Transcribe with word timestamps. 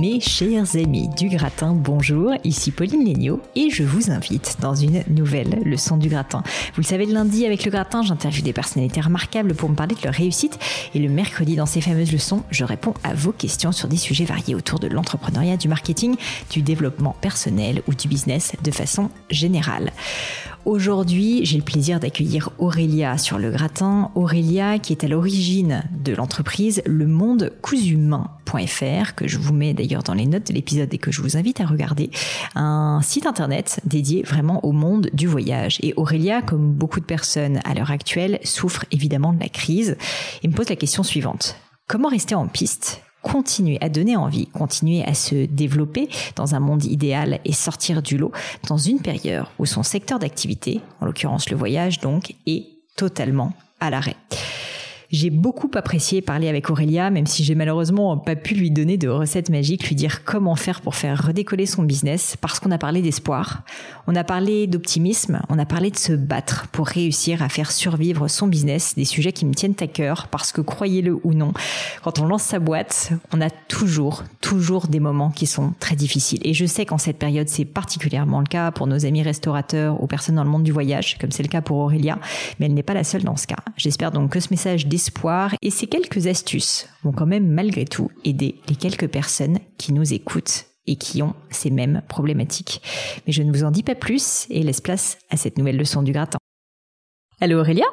Mes 0.00 0.18
chers 0.18 0.76
amis 0.76 1.10
du 1.14 1.28
gratin, 1.28 1.74
bonjour, 1.74 2.32
ici 2.42 2.70
Pauline 2.70 3.04
Léniaud 3.04 3.42
et 3.54 3.68
je 3.68 3.82
vous 3.82 4.10
invite 4.10 4.56
dans 4.58 4.74
une 4.74 5.04
nouvelle 5.10 5.60
leçon 5.62 5.98
du 5.98 6.08
gratin. 6.08 6.42
Vous 6.74 6.80
le 6.80 6.86
savez, 6.86 7.04
le 7.04 7.12
lundi 7.12 7.44
avec 7.44 7.66
le 7.66 7.70
gratin, 7.70 8.00
j'interviewe 8.00 8.42
des 8.42 8.54
personnalités 8.54 9.02
remarquables 9.02 9.54
pour 9.54 9.68
me 9.68 9.74
parler 9.74 9.94
de 9.94 10.00
leur 10.02 10.14
réussite 10.14 10.58
et 10.94 11.00
le 11.00 11.10
mercredi 11.10 11.54
dans 11.54 11.66
ces 11.66 11.82
fameuses 11.82 12.12
leçons, 12.12 12.44
je 12.50 12.64
réponds 12.64 12.94
à 13.04 13.12
vos 13.12 13.32
questions 13.32 13.72
sur 13.72 13.88
des 13.88 13.98
sujets 13.98 14.24
variés 14.24 14.54
autour 14.54 14.78
de 14.78 14.86
l'entrepreneuriat, 14.86 15.58
du 15.58 15.68
marketing, 15.68 16.16
du 16.48 16.62
développement 16.62 17.14
personnel 17.20 17.82
ou 17.86 17.92
du 17.92 18.08
business 18.08 18.54
de 18.64 18.70
façon 18.70 19.10
générale. 19.28 19.92
Aujourd'hui, 20.66 21.44
j'ai 21.46 21.56
le 21.56 21.64
plaisir 21.64 22.00
d'accueillir 22.00 22.50
Aurélia 22.58 23.16
sur 23.16 23.38
le 23.38 23.50
gratin. 23.50 24.10
Aurélia 24.14 24.78
qui 24.78 24.92
est 24.92 25.04
à 25.04 25.08
l'origine 25.08 25.82
de 26.04 26.12
l'entreprise 26.12 26.82
Le 26.84 27.06
Monde 27.06 27.52
Cousumain.fr 27.62 29.14
que 29.14 29.26
je 29.26 29.38
vous 29.38 29.54
mets 29.54 29.72
d'ailleurs 29.72 30.02
dans 30.02 30.12
les 30.12 30.26
notes 30.26 30.48
de 30.48 30.52
l'épisode 30.52 30.92
et 30.92 30.98
que 30.98 31.10
je 31.10 31.22
vous 31.22 31.38
invite 31.38 31.62
à 31.62 31.66
regarder. 31.66 32.10
Un 32.54 33.00
site 33.02 33.24
internet 33.24 33.80
dédié 33.84 34.22
vraiment 34.22 34.62
au 34.64 34.72
monde 34.72 35.08
du 35.14 35.26
voyage. 35.26 35.78
Et 35.82 35.94
Aurélia, 35.96 36.42
comme 36.42 36.72
beaucoup 36.72 37.00
de 37.00 37.06
personnes 37.06 37.60
à 37.64 37.72
l'heure 37.72 37.90
actuelle, 37.90 38.38
souffre 38.44 38.84
évidemment 38.90 39.32
de 39.32 39.40
la 39.40 39.48
crise 39.48 39.96
et 40.42 40.48
me 40.48 40.52
pose 40.52 40.68
la 40.68 40.76
question 40.76 41.02
suivante. 41.02 41.56
Comment 41.88 42.08
rester 42.08 42.34
en 42.34 42.46
piste 42.48 43.02
continuer 43.22 43.78
à 43.80 43.88
donner 43.88 44.16
envie, 44.16 44.46
continuer 44.46 45.04
à 45.04 45.14
se 45.14 45.46
développer 45.46 46.08
dans 46.36 46.54
un 46.54 46.60
monde 46.60 46.84
idéal 46.84 47.40
et 47.44 47.52
sortir 47.52 48.02
du 48.02 48.16
lot 48.16 48.32
dans 48.68 48.78
une 48.78 49.00
période 49.00 49.46
où 49.58 49.66
son 49.66 49.82
secteur 49.82 50.18
d'activité, 50.18 50.80
en 51.00 51.06
l'occurrence 51.06 51.50
le 51.50 51.56
voyage 51.56 52.00
donc, 52.00 52.34
est 52.46 52.66
totalement 52.96 53.52
à 53.80 53.90
l'arrêt. 53.90 54.16
J'ai 55.12 55.30
beaucoup 55.30 55.68
apprécié 55.74 56.22
parler 56.22 56.48
avec 56.48 56.70
Aurélia, 56.70 57.10
même 57.10 57.26
si 57.26 57.42
j'ai 57.42 57.56
malheureusement 57.56 58.16
pas 58.16 58.36
pu 58.36 58.54
lui 58.54 58.70
donner 58.70 58.96
de 58.96 59.08
recettes 59.08 59.50
magiques, 59.50 59.88
lui 59.88 59.96
dire 59.96 60.22
comment 60.22 60.54
faire 60.54 60.80
pour 60.80 60.94
faire 60.94 61.26
redécoller 61.26 61.66
son 61.66 61.82
business, 61.82 62.36
parce 62.40 62.60
qu'on 62.60 62.70
a 62.70 62.78
parlé 62.78 63.02
d'espoir, 63.02 63.64
on 64.06 64.14
a 64.14 64.22
parlé 64.22 64.68
d'optimisme, 64.68 65.40
on 65.48 65.58
a 65.58 65.66
parlé 65.66 65.90
de 65.90 65.98
se 65.98 66.12
battre 66.12 66.68
pour 66.68 66.86
réussir 66.86 67.42
à 67.42 67.48
faire 67.48 67.72
survivre 67.72 68.28
son 68.28 68.46
business, 68.46 68.94
des 68.94 69.04
sujets 69.04 69.32
qui 69.32 69.46
me 69.46 69.52
tiennent 69.52 69.74
à 69.80 69.88
cœur, 69.88 70.28
parce 70.28 70.52
que 70.52 70.60
croyez-le 70.60 71.18
ou 71.24 71.34
non, 71.34 71.54
quand 72.04 72.20
on 72.20 72.26
lance 72.26 72.44
sa 72.44 72.60
boîte, 72.60 73.10
on 73.34 73.40
a 73.40 73.50
toujours, 73.50 74.22
toujours 74.40 74.86
des 74.86 75.00
moments 75.00 75.32
qui 75.32 75.46
sont 75.46 75.72
très 75.80 75.96
difficiles. 75.96 76.40
Et 76.44 76.54
je 76.54 76.66
sais 76.66 76.86
qu'en 76.86 76.98
cette 76.98 77.18
période, 77.18 77.48
c'est 77.48 77.64
particulièrement 77.64 78.38
le 78.38 78.46
cas 78.46 78.70
pour 78.70 78.86
nos 78.86 79.04
amis 79.04 79.24
restaurateurs 79.24 80.00
ou 80.00 80.06
personnes 80.06 80.36
dans 80.36 80.44
le 80.44 80.50
monde 80.50 80.62
du 80.62 80.70
voyage, 80.70 81.18
comme 81.18 81.32
c'est 81.32 81.42
le 81.42 81.48
cas 81.48 81.62
pour 81.62 81.78
Aurélia, 81.78 82.20
mais 82.60 82.66
elle 82.66 82.74
n'est 82.74 82.84
pas 82.84 82.94
la 82.94 83.02
seule 83.02 83.24
dans 83.24 83.36
ce 83.36 83.48
cas. 83.48 83.56
J'espère 83.76 84.12
donc 84.12 84.30
que 84.30 84.38
ce 84.38 84.50
message 84.52 84.86
et 85.62 85.70
ces 85.70 85.86
quelques 85.86 86.26
astuces 86.26 86.88
vont 87.02 87.12
quand 87.12 87.26
même 87.26 87.48
malgré 87.48 87.84
tout 87.84 88.10
aider 88.24 88.60
les 88.68 88.76
quelques 88.76 89.08
personnes 89.08 89.58
qui 89.78 89.92
nous 89.92 90.12
écoutent 90.12 90.66
et 90.86 90.96
qui 90.96 91.22
ont 91.22 91.34
ces 91.50 91.70
mêmes 91.70 92.02
problématiques. 92.08 92.82
Mais 93.26 93.32
je 93.32 93.42
ne 93.42 93.52
vous 93.52 93.64
en 93.64 93.70
dis 93.70 93.82
pas 93.82 93.94
plus 93.94 94.46
et 94.50 94.62
laisse 94.62 94.80
place 94.80 95.18
à 95.30 95.36
cette 95.36 95.58
nouvelle 95.58 95.76
leçon 95.76 96.02
du 96.02 96.12
gratin. 96.12 96.38
Allô 97.40 97.60
Aurélia? 97.60 97.86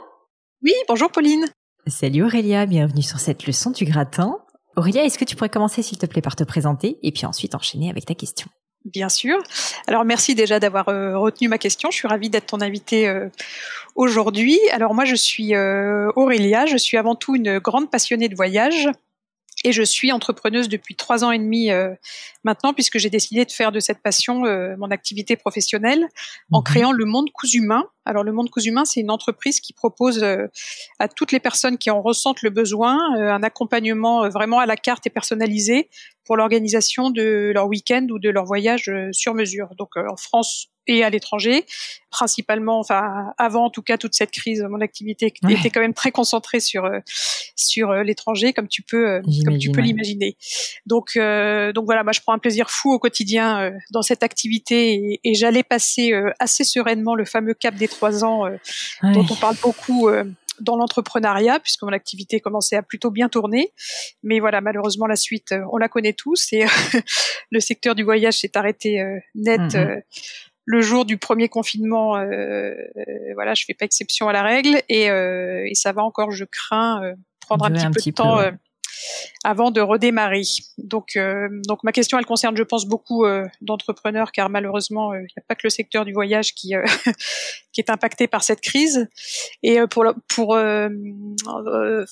Oui, 0.64 0.74
bonjour 0.88 1.12
Pauline. 1.12 1.46
Salut 1.88 2.24
Aurélia, 2.24 2.66
bienvenue 2.66 3.04
sur 3.04 3.20
cette 3.20 3.46
leçon 3.46 3.72
du 3.72 3.86
gratin. 3.86 4.38
Aurélia, 4.76 5.04
est-ce 5.04 5.18
que 5.18 5.26
tu 5.26 5.36
pourrais 5.36 5.50
commencer 5.50 5.82
s'il 5.82 5.98
te 5.98 6.06
plaît 6.06 6.22
par 6.22 6.36
te 6.36 6.44
présenter 6.44 6.98
et 7.02 7.12
puis 7.12 7.26
ensuite 7.26 7.56
enchaîner 7.56 7.90
avec 7.90 8.06
ta 8.06 8.16
question? 8.16 8.48
Bien 8.88 9.10
sûr. 9.10 9.38
Alors 9.88 10.06
merci 10.06 10.34
déjà 10.34 10.62
d'avoir 10.62 10.88
euh, 10.88 11.18
retenu 11.18 11.50
ma 11.50 11.58
question. 11.58 11.92
Je 11.92 11.98
suis 11.98 12.08
ravie 12.08 12.30
d'être 12.30 12.46
ton 12.46 12.62
invitée 12.62 13.10
euh, 13.10 13.28
aujourd'hui. 13.96 14.58
Alors 14.72 14.94
moi 14.94 15.04
je 15.04 15.16
suis 15.16 15.56
euh, 15.56 16.10
Aurélia, 16.16 16.66
je 16.66 16.78
suis 16.78 16.96
avant 16.96 17.16
tout 17.16 17.36
une 17.36 17.60
grande 17.60 17.92
passionnée 17.92 18.30
de 18.30 18.36
voyage 18.36 18.90
et 19.66 19.74
je 19.74 19.84
suis 19.84 20.14
entrepreneuse 20.14 20.70
depuis 20.70 20.96
trois 20.96 21.26
ans 21.26 21.32
et 21.32 21.40
demi 21.40 21.72
maintenant, 22.44 22.76
puisque 22.76 23.00
j'ai 23.00 23.10
décidé 23.10 23.44
de 23.44 23.52
faire 23.52 23.72
de 23.72 23.80
cette 23.80 24.04
passion 24.04 24.44
mon 24.78 24.92
activité 24.92 25.36
professionnelle 25.36 26.08
en 26.52 26.60
mhm. 26.60 26.64
créant 26.64 26.92
le 26.92 27.06
Monde 27.06 27.32
Cousumain. 27.34 27.84
Alors 28.06 28.24
le 28.24 28.32
Monde 28.32 28.52
Cousumain, 28.52 28.86
c'est 28.86 29.00
une 29.00 29.10
entreprise 29.10 29.60
qui 29.60 29.74
propose 29.74 30.24
à 31.00 31.08
toutes 31.08 31.32
les 31.32 31.40
personnes 31.40 31.80
qui 31.80 31.90
en 31.90 32.04
ressentent 32.04 32.44
le 32.44 32.52
besoin 32.52 33.00
un 33.16 33.42
accompagnement 33.42 34.30
vraiment 34.30 34.60
à 34.60 34.68
la 34.68 34.78
carte 34.78 35.08
et 35.08 35.10
personnalisé 35.10 35.90
pour 36.28 36.38
l'organisation 36.38 37.10
de 37.10 37.52
leur 37.54 37.68
week-end 37.68 38.06
ou 38.12 38.20
de 38.20 38.30
leur 38.30 38.46
voyage 38.46 38.92
sur 39.12 39.34
mesure. 39.34 39.70
Donc 39.78 39.96
en 39.98 40.18
France, 40.18 40.70
et 40.88 41.04
à 41.04 41.10
l'étranger, 41.10 41.66
principalement, 42.10 42.80
enfin 42.80 43.34
avant 43.38 43.66
en 43.66 43.70
tout 43.70 43.82
cas 43.82 43.98
toute 43.98 44.14
cette 44.14 44.32
crise, 44.32 44.66
mon 44.70 44.82
activité 44.82 45.34
était 45.50 45.70
quand 45.70 45.82
même 45.82 45.94
très 45.94 46.12
concentrée 46.12 46.60
sur 46.60 46.86
euh, 46.86 47.00
sur 47.56 47.92
euh, 47.92 48.04
l'étranger, 48.04 48.54
comme 48.54 48.68
tu 48.68 48.82
peux 48.82 49.08
euh, 49.08 49.22
comme 49.46 49.58
tu 49.58 49.72
peux 49.72 49.82
l'imaginer. 49.82 50.38
Donc 50.86 51.18
donc 51.18 51.86
voilà, 51.86 52.04
moi 52.04 52.14
je 52.14 52.22
prends 52.22 52.34
un 52.34 52.40
plaisir 52.40 52.70
fou 52.70 52.94
au 52.94 53.00
quotidien 53.00 53.72
dans 53.92 54.02
cette 54.02 54.24
activité 54.24 54.94
et, 54.94 55.20
et 55.24 55.34
j'allais 55.36 55.64
passer 55.64 56.14
assez 56.40 56.64
sereinement 56.64 57.16
le 57.16 57.26
fameux 57.26 57.54
cap 57.54 57.76
des 57.76 57.88
trois 57.88 58.24
ans 58.24 58.46
dont 59.04 59.26
on 59.30 59.36
parle 59.36 59.56
beaucoup 59.62 60.10
dans 60.62 60.76
l'entrepreneuriat 60.76 61.60
puisque 61.60 61.84
mon 61.84 61.94
activité 61.94 62.40
commençait 62.40 62.76
à 62.76 62.84
plutôt 62.84 63.12
bien 63.12 63.30
tourner. 63.30 63.74
Mais 64.24 64.40
voilà, 64.40 64.62
malheureusement 64.62 65.08
la 65.08 65.16
suite, 65.16 65.54
on 65.72 65.78
la 65.78 65.90
connaît 65.90 66.14
tous 66.14 66.54
et 66.54 66.66
le 67.52 67.60
secteur 67.60 67.96
du 67.96 68.04
voyage 68.04 68.40
s'est 68.40 68.58
arrêté 68.58 69.04
net. 69.36 69.62
Mm-hmm 69.62 70.02
le 70.68 70.82
jour 70.82 71.06
du 71.06 71.18
premier 71.18 71.48
confinement, 71.48 72.18
euh, 72.18 72.74
voilà, 73.36 73.54
je 73.54 73.64
fais 73.66 73.74
pas 73.74 73.86
exception 73.86 74.28
à 74.28 74.34
la 74.34 74.44
règle 74.44 74.82
et, 74.90 75.10
euh, 75.10 75.66
et 75.66 75.76
ça 75.76 75.94
va 75.94 76.04
encore, 76.04 76.32
je 76.32 76.44
crains, 76.44 77.02
euh, 77.04 77.14
prendre 77.40 77.66
un 77.66 77.72
petit 77.72 78.12
peu 78.12 78.12
de 78.12 78.16
temps 78.16 78.52
avant 79.44 79.72
de 79.72 79.82
redémarrer. 79.82 80.44
Donc, 80.78 81.16
euh, 81.16 81.48
donc 81.68 81.84
ma 81.84 81.92
question, 81.92 82.20
elle 82.20 82.26
concerne, 82.26 82.58
je 82.58 82.64
pense, 82.64 82.86
beaucoup 82.86 83.26
euh, 83.26 83.46
d'entrepreneurs, 83.62 84.32
car 84.32 84.50
malheureusement, 84.50 85.14
euh, 85.14 85.20
il 85.20 85.24
n'y 85.24 85.38
a 85.38 85.44
pas 85.48 85.56
que 85.56 85.62
le 85.64 85.70
secteur 85.70 86.06
du 86.06 86.14
voyage 86.14 86.54
qui 86.54 86.74
qui 87.72 87.82
est 87.82 87.90
impacté 87.90 88.28
par 88.28 88.44
cette 88.44 88.62
crise. 88.62 89.08
Et 89.64 89.80
pour 89.90 90.06
pour 90.28 90.58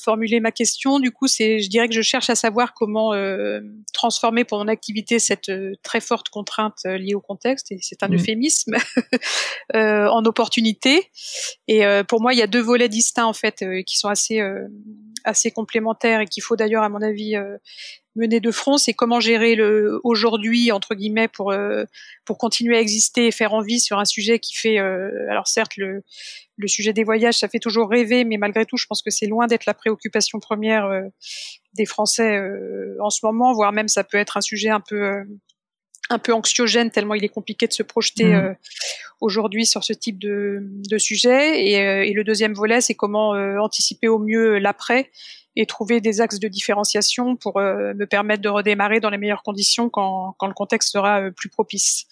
formuler 0.01 0.39
ma 0.39 0.51
question, 0.51 0.99
du 0.99 1.11
coup, 1.11 1.27
c'est, 1.27 1.59
je 1.59 1.69
dirais 1.69 1.87
que 1.87 1.93
je 1.93 2.01
cherche 2.01 2.29
à 2.29 2.35
savoir 2.35 2.73
comment 2.73 3.13
transformer 3.93 4.43
pour 4.43 4.59
mon 4.59 4.67
activité 4.67 5.19
cette 5.19 5.51
très 5.83 6.01
forte 6.01 6.29
contrainte 6.29 6.85
liée 6.85 7.15
au 7.15 7.21
contexte, 7.21 7.71
et 7.71 7.79
c'est 7.81 8.03
un 8.03 8.09
mmh. 8.09 8.15
euphémisme, 8.15 8.75
en 9.73 10.23
opportunité. 10.25 11.09
Et 11.67 11.83
pour 12.07 12.21
moi, 12.21 12.33
il 12.33 12.39
y 12.39 12.43
a 12.43 12.47
deux 12.47 12.61
volets 12.61 12.89
distincts 12.89 13.25
en 13.25 13.33
fait 13.33 13.65
qui 13.85 13.97
sont 13.97 14.09
assez 14.09 14.41
assez 15.25 15.51
complémentaires 15.51 16.21
et 16.21 16.25
qu'il 16.25 16.43
faut 16.43 16.55
d'ailleurs, 16.55 16.83
à 16.83 16.89
mon 16.89 17.01
avis, 17.01 17.35
euh, 17.35 17.57
mener 18.15 18.39
de 18.39 18.51
front. 18.51 18.77
C'est 18.77 18.93
comment 18.93 19.19
gérer 19.19 19.55
le 19.55 19.99
aujourd'hui 20.03 20.71
entre 20.71 20.95
guillemets 20.95 21.27
pour 21.27 21.51
euh, 21.51 21.83
pour 22.23 22.37
continuer 22.37 22.77
à 22.77 22.79
exister 22.79 23.27
et 23.27 23.31
faire 23.31 23.53
envie 23.53 23.79
sur 23.79 23.99
un 23.99 24.05
sujet 24.05 24.39
qui 24.39 24.55
fait. 24.55 24.79
Euh, 24.79 25.09
alors 25.29 25.47
certes, 25.47 25.75
le 25.77 26.03
le 26.57 26.67
sujet 26.67 26.93
des 26.93 27.03
voyages, 27.03 27.37
ça 27.37 27.49
fait 27.49 27.59
toujours 27.59 27.89
rêver, 27.89 28.23
mais 28.23 28.37
malgré 28.37 28.65
tout, 28.65 28.77
je 28.77 28.85
pense 28.87 29.01
que 29.01 29.09
c'est 29.09 29.27
loin 29.27 29.47
d'être 29.47 29.65
la 29.65 29.73
préoccupation 29.73 30.39
première 30.39 30.89
des 31.73 31.85
Français 31.85 32.39
en 33.01 33.09
ce 33.09 33.25
moment, 33.25 33.53
voire 33.53 33.73
même 33.73 33.89
ça 33.89 34.05
peut 34.05 34.17
être 34.17 34.37
un 34.37 34.41
sujet 34.41 34.69
un 34.69 34.79
peu 34.79 35.25
un 36.09 36.19
peu 36.19 36.33
anxiogène 36.33 36.91
tellement 36.91 37.15
il 37.15 37.23
est 37.23 37.29
compliqué 37.29 37.67
de 37.67 37.73
se 37.73 37.83
projeter 37.83 38.25
mmh. 38.25 38.33
euh, 38.33 38.53
aujourd'hui 39.21 39.65
sur 39.65 39.83
ce 39.83 39.93
type 39.93 40.19
de, 40.19 40.59
de 40.61 40.97
sujet. 40.97 41.67
Et, 41.67 41.79
euh, 41.79 42.05
et, 42.05 42.13
le 42.13 42.23
deuxième 42.23 42.53
volet, 42.53 42.81
c'est 42.81 42.95
comment 42.95 43.33
euh, 43.33 43.57
anticiper 43.57 44.07
au 44.07 44.19
mieux 44.19 44.59
l'après 44.59 45.11
et 45.55 45.65
trouver 45.65 46.01
des 46.01 46.21
axes 46.21 46.39
de 46.39 46.49
différenciation 46.49 47.37
pour 47.37 47.59
me 47.59 48.03
permettre 48.03 48.41
de 48.41 48.49
redémarrer 48.49 48.99
dans 48.99 49.09
les 49.09 49.17
meilleures 49.17 49.41
conditions 49.41 49.89
quand, 49.89 50.35
quand 50.37 50.47
le 50.47 50.53
contexte 50.53 50.91
sera 50.91 51.31
plus 51.31 51.47
propice. 51.47 52.07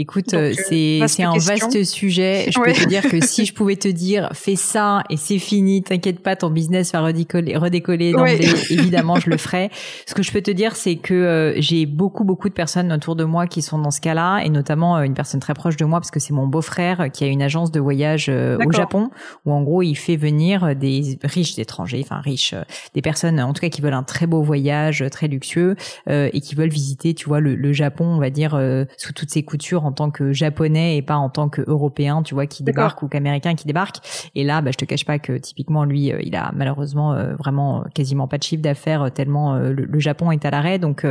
Écoute, 0.00 0.32
euh, 0.32 0.52
c'est 0.54 1.00
c'est 1.08 1.24
un 1.24 1.32
vaste 1.32 1.82
sujet. 1.82 2.46
Je 2.52 2.60
peux 2.60 2.72
te 2.72 2.86
dire 2.86 3.02
que 3.02 3.20
si 3.26 3.44
je 3.44 3.52
pouvais 3.52 3.74
te 3.74 3.88
dire 3.88 4.28
fais 4.32 4.54
ça 4.54 5.02
et 5.10 5.16
c'est 5.16 5.40
fini, 5.40 5.82
t'inquiète 5.82 6.20
pas, 6.20 6.36
ton 6.36 6.50
business 6.50 6.92
va 6.92 7.00
redécoller, 7.00 7.56
redécoller 7.56 8.14
évidemment, 8.70 9.16
je 9.16 9.28
le 9.28 9.36
ferai. 9.36 9.70
Ce 10.06 10.14
que 10.14 10.22
je 10.22 10.30
peux 10.30 10.40
te 10.40 10.52
dire, 10.52 10.76
c'est 10.76 10.96
que 10.96 11.14
euh, 11.14 11.60
j'ai 11.60 11.84
beaucoup 11.84 12.22
beaucoup 12.22 12.48
de 12.48 12.54
personnes 12.54 12.92
autour 12.92 13.16
de 13.16 13.24
moi 13.24 13.48
qui 13.48 13.60
sont 13.60 13.78
dans 13.78 13.90
ce 13.90 14.00
cas-là, 14.00 14.38
et 14.44 14.50
notamment 14.50 14.98
euh, 14.98 15.02
une 15.02 15.14
personne 15.14 15.40
très 15.40 15.54
proche 15.54 15.76
de 15.76 15.84
moi 15.84 15.98
parce 15.98 16.12
que 16.12 16.20
c'est 16.20 16.32
mon 16.32 16.46
beau-frère 16.46 17.10
qui 17.12 17.24
a 17.24 17.26
une 17.26 17.42
agence 17.42 17.72
de 17.72 17.80
voyage 17.80 18.28
au 18.28 18.70
Japon 18.70 19.10
où 19.46 19.52
en 19.52 19.62
gros 19.62 19.82
il 19.82 19.96
fait 19.96 20.16
venir 20.16 20.76
des 20.76 21.18
riches 21.24 21.58
étrangers, 21.58 22.00
enfin 22.04 22.20
riches, 22.20 22.54
des 22.94 23.02
personnes 23.02 23.40
en 23.40 23.52
tout 23.52 23.62
cas 23.62 23.68
qui 23.68 23.80
veulent 23.80 23.92
un 23.94 24.04
très 24.04 24.28
beau 24.28 24.42
voyage, 24.42 25.04
très 25.10 25.26
luxueux 25.26 25.74
et 26.08 26.40
qui 26.40 26.54
veulent 26.54 26.68
visiter, 26.68 27.14
tu 27.14 27.28
vois, 27.28 27.40
le, 27.40 27.56
le 27.56 27.72
Japon, 27.72 28.04
on 28.04 28.20
va 28.20 28.30
dire 28.30 28.60
sous 28.96 29.12
toutes 29.12 29.30
ses 29.30 29.42
coutures 29.42 29.87
en 29.88 29.92
tant 29.92 30.10
que 30.10 30.32
japonais 30.32 30.96
et 30.96 31.02
pas 31.02 31.16
en 31.16 31.30
tant 31.30 31.48
que 31.48 31.62
européen, 31.66 32.22
tu 32.22 32.34
vois, 32.34 32.46
qui 32.46 32.62
débarque 32.62 33.02
ou 33.02 33.08
qu'américain 33.08 33.54
qui 33.54 33.66
débarque. 33.66 33.96
Et 34.34 34.44
là, 34.44 34.60
bah, 34.60 34.70
je 34.70 34.76
te 34.76 34.84
cache 34.84 35.04
pas 35.04 35.18
que 35.18 35.32
typiquement 35.38 35.84
lui, 35.84 36.12
euh, 36.12 36.20
il 36.22 36.36
a 36.36 36.52
malheureusement 36.54 37.14
euh, 37.14 37.34
vraiment 37.36 37.84
quasiment 37.94 38.28
pas 38.28 38.38
de 38.38 38.42
chiffre 38.42 38.62
d'affaires 38.62 39.02
euh, 39.02 39.10
tellement 39.10 39.56
le, 39.56 39.98
Japon 39.98 40.30
est 40.30 40.44
à 40.44 40.50
l'arrêt. 40.50 40.78
Donc, 40.78 41.04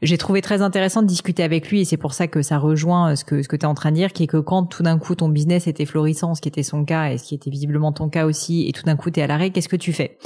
j'ai 0.00 0.16
trouvé 0.16 0.40
très 0.40 0.62
intéressant 0.62 1.02
de 1.02 1.06
discuter 1.06 1.42
avec 1.42 1.70
lui 1.70 1.82
et 1.82 1.84
c'est 1.84 1.98
pour 1.98 2.14
ça 2.14 2.28
que 2.28 2.40
ça 2.40 2.56
rejoint 2.56 3.14
ce 3.14 3.24
que 3.24 3.42
ce 3.42 3.48
que 3.48 3.56
tu 3.56 3.62
es 3.62 3.66
en 3.66 3.74
train 3.74 3.90
de 3.90 3.96
dire, 3.96 4.12
qui 4.12 4.22
est 4.22 4.26
que 4.26 4.38
quand 4.38 4.64
tout 4.64 4.82
d'un 4.82 4.98
coup 4.98 5.14
ton 5.14 5.28
business 5.28 5.66
était 5.66 5.84
florissant, 5.84 6.34
ce 6.34 6.40
qui 6.40 6.48
était 6.48 6.62
son 6.62 6.84
cas 6.84 7.10
et 7.10 7.18
ce 7.18 7.24
qui 7.24 7.34
était 7.34 7.50
visiblement 7.50 7.92
ton 7.92 8.08
cas 8.08 8.24
aussi, 8.24 8.66
et 8.68 8.72
tout 8.72 8.84
d'un 8.84 8.96
coup 8.96 9.10
tu 9.10 9.20
es 9.20 9.22
à 9.22 9.26
l'arrêt, 9.26 9.50
qu'est-ce 9.50 9.68
que 9.68 9.76
tu 9.76 9.92
fais? 9.92 10.16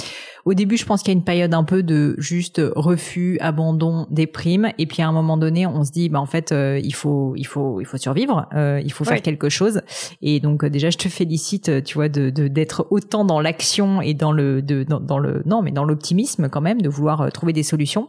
Au 0.44 0.54
début, 0.54 0.76
je 0.76 0.84
pense 0.84 1.02
qu'il 1.02 1.12
y 1.12 1.16
a 1.16 1.19
une 1.19 1.25
période 1.25 1.54
un 1.54 1.64
peu 1.64 1.82
de 1.82 2.14
juste 2.19 2.60
refus, 2.76 3.38
abandon, 3.40 4.06
déprime, 4.10 4.70
et 4.78 4.87
puis 4.87 5.02
à 5.02 5.08
un 5.08 5.12
moment 5.12 5.37
donné, 5.37 5.66
on 5.66 5.84
se 5.84 5.92
dit, 5.92 6.08
bah 6.08 6.20
en 6.20 6.26
fait, 6.26 6.52
euh, 6.52 6.81
il 6.82 6.94
faut, 6.94 7.34
il 7.37 7.46
faut, 7.46 7.81
il 7.81 7.84
faut 7.84 7.98
survivre, 7.98 8.46
euh, 8.54 8.81
il 8.84 8.92
faut 8.92 9.04
faire 9.04 9.22
quelque 9.22 9.48
chose. 9.48 9.82
Et 10.22 10.40
donc 10.40 10.64
euh, 10.64 10.70
déjà, 10.70 10.90
je 10.90 10.98
te 10.98 11.08
félicite, 11.08 11.84
tu 11.84 11.94
vois, 11.94 12.08
de 12.08 12.31
d'être 12.31 12.87
autant 12.90 13.25
dans 13.25 13.40
l'action 13.40 14.00
et 14.00 14.14
dans 14.14 14.32
le, 14.32 14.62
de, 14.62 14.84
dans, 14.84 15.19
le, 15.19 15.42
non, 15.46 15.62
mais 15.62 15.72
dans 15.72 15.84
l'optimisme 15.84 16.48
quand 16.48 16.60
même, 16.60 16.81
de 16.81 16.88
vouloir 16.88 17.31
trouver 17.32 17.52
des 17.52 17.62
solutions. 17.62 18.08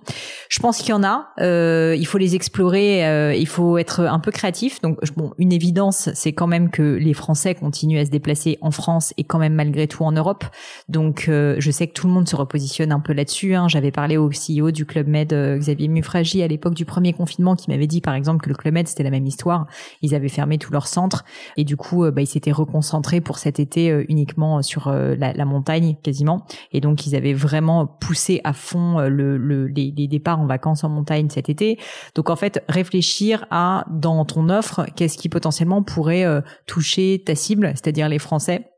Je 0.50 0.60
pense 0.60 0.78
qu'il 0.78 0.90
y 0.90 0.94
en 0.94 1.04
a. 1.04 1.32
il 1.38 2.06
faut 2.06 2.18
les 2.18 2.36
explorer. 2.36 3.36
il 3.38 3.48
faut 3.48 3.78
être 3.78 4.02
un 4.02 4.20
peu 4.20 4.32
créatif. 4.32 4.82
Donc 4.82 5.00
bon, 5.16 5.32
une 5.38 5.52
évidence, 5.52 6.10
c'est 6.14 6.34
quand 6.34 6.48
même 6.48 6.70
que 6.70 6.82
les 6.82 7.14
Français 7.14 7.56
continuent 7.56 8.00
à 8.00 8.06
se 8.06 8.12
déplacer 8.12 8.58
en 8.62 8.72
France 8.72 9.14
et 9.18 9.24
quand 9.24 9.40
même 9.40 9.54
malgré 9.54 9.88
tout 9.88 10.04
en 10.04 10.12
Europe. 10.12 10.46
Donc 10.88 11.26
je 11.28 11.72
sais 11.72 11.88
que 11.88 11.94
tout 11.94 12.08
le 12.08 12.14
monde 12.14 12.21
se 12.26 12.36
repositionne 12.36 12.92
un 12.92 13.00
peu 13.00 13.14
là-dessus. 13.14 13.56
Hein. 13.56 13.68
J'avais 13.68 13.92
parlé 13.92 14.18
au 14.18 14.30
CEO 14.30 14.72
du 14.72 14.86
Club 14.86 15.08
Med, 15.08 15.34
euh, 15.34 15.58
Xavier 15.58 15.88
Mufragi, 15.88 16.42
à 16.42 16.48
l'époque 16.48 16.74
du 16.74 16.86
premier 16.86 17.14
confinement, 17.14 17.56
qui 17.56 17.70
m'avait 17.70 17.88
dit, 17.88 18.02
par 18.02 18.14
exemple, 18.14 18.44
que 18.44 18.50
le 18.50 18.56
Club 18.56 18.74
Med, 18.74 18.88
c'était 18.88 19.04
la 19.04 19.10
même 19.10 19.26
histoire. 19.26 19.68
Ils 20.02 20.16
avaient 20.16 20.30
fermé 20.30 20.58
tous 20.58 20.72
leurs 20.72 20.88
centres 20.88 21.24
et 21.58 21.64
du 21.64 21.78
coup, 21.78 22.06
euh, 22.06 22.12
bah, 22.12 22.22
ils 22.22 22.28
s'étaient 22.28 22.52
reconcentrés 22.52 23.22
pour 23.22 23.38
cet 23.38 23.60
été 23.60 23.92
euh, 23.92 24.04
uniquement 24.10 24.62
sur 24.62 24.92
la, 24.92 25.46
montagne, 25.46 25.96
quasiment. 26.04 26.46
Et 26.72 26.82
donc, 26.82 27.06
ils 27.08 27.16
avaient 27.16 27.34
vraiment 27.34 27.86
poussé 27.88 28.42
à 28.44 28.54
fond 28.54 29.00
le, 29.00 29.38
les, 29.68 29.94
les 29.96 30.08
départs 30.08 30.40
en 30.40 30.46
vacances 30.46 30.84
en 30.84 30.90
montagne 30.90 31.30
cet 31.30 31.50
été. 31.50 31.78
Donc, 32.16 32.30
en 32.30 32.36
fait, 32.36 32.64
réfléchir 32.70 33.46
à, 33.50 33.86
dans 33.90 34.24
ton 34.26 34.50
offre, 34.50 34.86
qu'est-ce 34.96 35.18
qui 35.18 35.30
potentiellement 35.30 35.84
pourrait 35.84 36.26
toucher 36.68 37.24
ta 37.26 37.36
cible, 37.36 37.72
c'est-à-dire 37.76 38.10
les 38.10 38.20
Français 38.20 38.71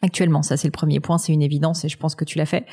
Actuellement, 0.00 0.42
ça 0.42 0.56
c'est 0.56 0.68
le 0.68 0.72
premier 0.72 1.00
point, 1.00 1.18
c'est 1.18 1.32
une 1.32 1.42
évidence 1.42 1.84
et 1.84 1.88
je 1.88 1.96
pense 1.96 2.14
que 2.14 2.24
tu 2.24 2.38
l'as 2.38 2.46
fait. 2.46 2.66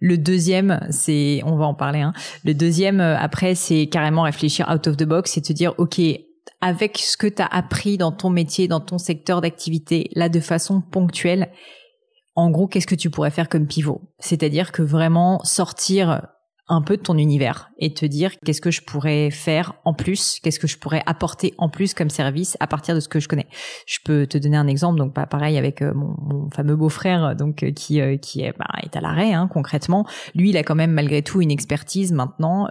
Le 0.00 0.18
deuxième, 0.18 0.80
c'est, 0.90 1.40
on 1.44 1.56
va 1.56 1.66
en 1.66 1.74
parler. 1.74 2.00
Hein. 2.00 2.12
Le 2.44 2.52
deuxième, 2.52 3.00
euh, 3.00 3.16
après, 3.16 3.54
c'est 3.54 3.86
carrément 3.86 4.22
réfléchir 4.22 4.68
out 4.72 4.86
of 4.88 4.96
the 4.96 5.04
box 5.04 5.36
et 5.36 5.42
te 5.42 5.52
dire, 5.52 5.74
ok, 5.78 6.00
avec 6.60 6.98
ce 6.98 7.16
que 7.16 7.28
tu 7.28 7.42
as 7.42 7.46
appris 7.46 7.96
dans 7.96 8.10
ton 8.10 8.30
métier, 8.30 8.66
dans 8.66 8.80
ton 8.80 8.98
secteur 8.98 9.40
d'activité, 9.40 10.10
là 10.14 10.28
de 10.28 10.40
façon 10.40 10.80
ponctuelle, 10.80 11.50
en 12.36 12.50
gros, 12.50 12.66
qu'est-ce 12.66 12.88
que 12.88 12.96
tu 12.96 13.10
pourrais 13.10 13.30
faire 13.30 13.48
comme 13.48 13.66
pivot? 13.66 14.00
C'est-à-dire 14.18 14.72
que 14.72 14.82
vraiment 14.82 15.40
sortir 15.44 16.26
un 16.68 16.80
peu 16.80 16.96
de 16.96 17.02
ton 17.02 17.18
univers 17.18 17.70
et 17.78 17.92
te 17.92 18.06
dire 18.06 18.32
qu'est-ce 18.44 18.62
que 18.62 18.70
je 18.70 18.80
pourrais 18.80 19.30
faire 19.30 19.74
en 19.84 19.92
plus, 19.92 20.38
qu'est-ce 20.42 20.58
que 20.58 20.66
je 20.66 20.78
pourrais 20.78 21.02
apporter 21.04 21.52
en 21.58 21.68
plus 21.68 21.92
comme 21.92 22.08
service 22.08 22.56
à 22.58 22.66
partir 22.66 22.94
de 22.94 23.00
ce 23.00 23.08
que 23.08 23.20
je 23.20 23.28
connais. 23.28 23.46
Je 23.86 23.98
peux 24.02 24.26
te 24.26 24.38
donner 24.38 24.56
un 24.56 24.66
exemple, 24.66 24.98
donc 24.98 25.12
pas 25.12 25.26
pareil 25.26 25.58
avec 25.58 25.82
euh, 25.82 25.92
mon, 25.94 26.48
fameux 26.50 26.76
beau-frère, 26.76 27.36
donc 27.36 27.62
euh, 27.62 27.70
qui 27.70 28.00
euh, 28.00 28.16
qui 28.16 28.40
est, 28.40 28.56
bah, 28.58 28.66
est 28.82 28.96
à 28.96 29.02
l'arrêt 29.02 29.34
hein, 29.34 29.46
concrètement. 29.52 30.06
Lui, 30.34 30.50
il 30.50 30.56
a 30.56 30.62
quand 30.62 30.74
même 30.74 30.92
malgré 30.92 31.20
tout 31.20 31.42
une 31.42 31.50
expertise 31.50 32.12
maintenant. 32.12 32.68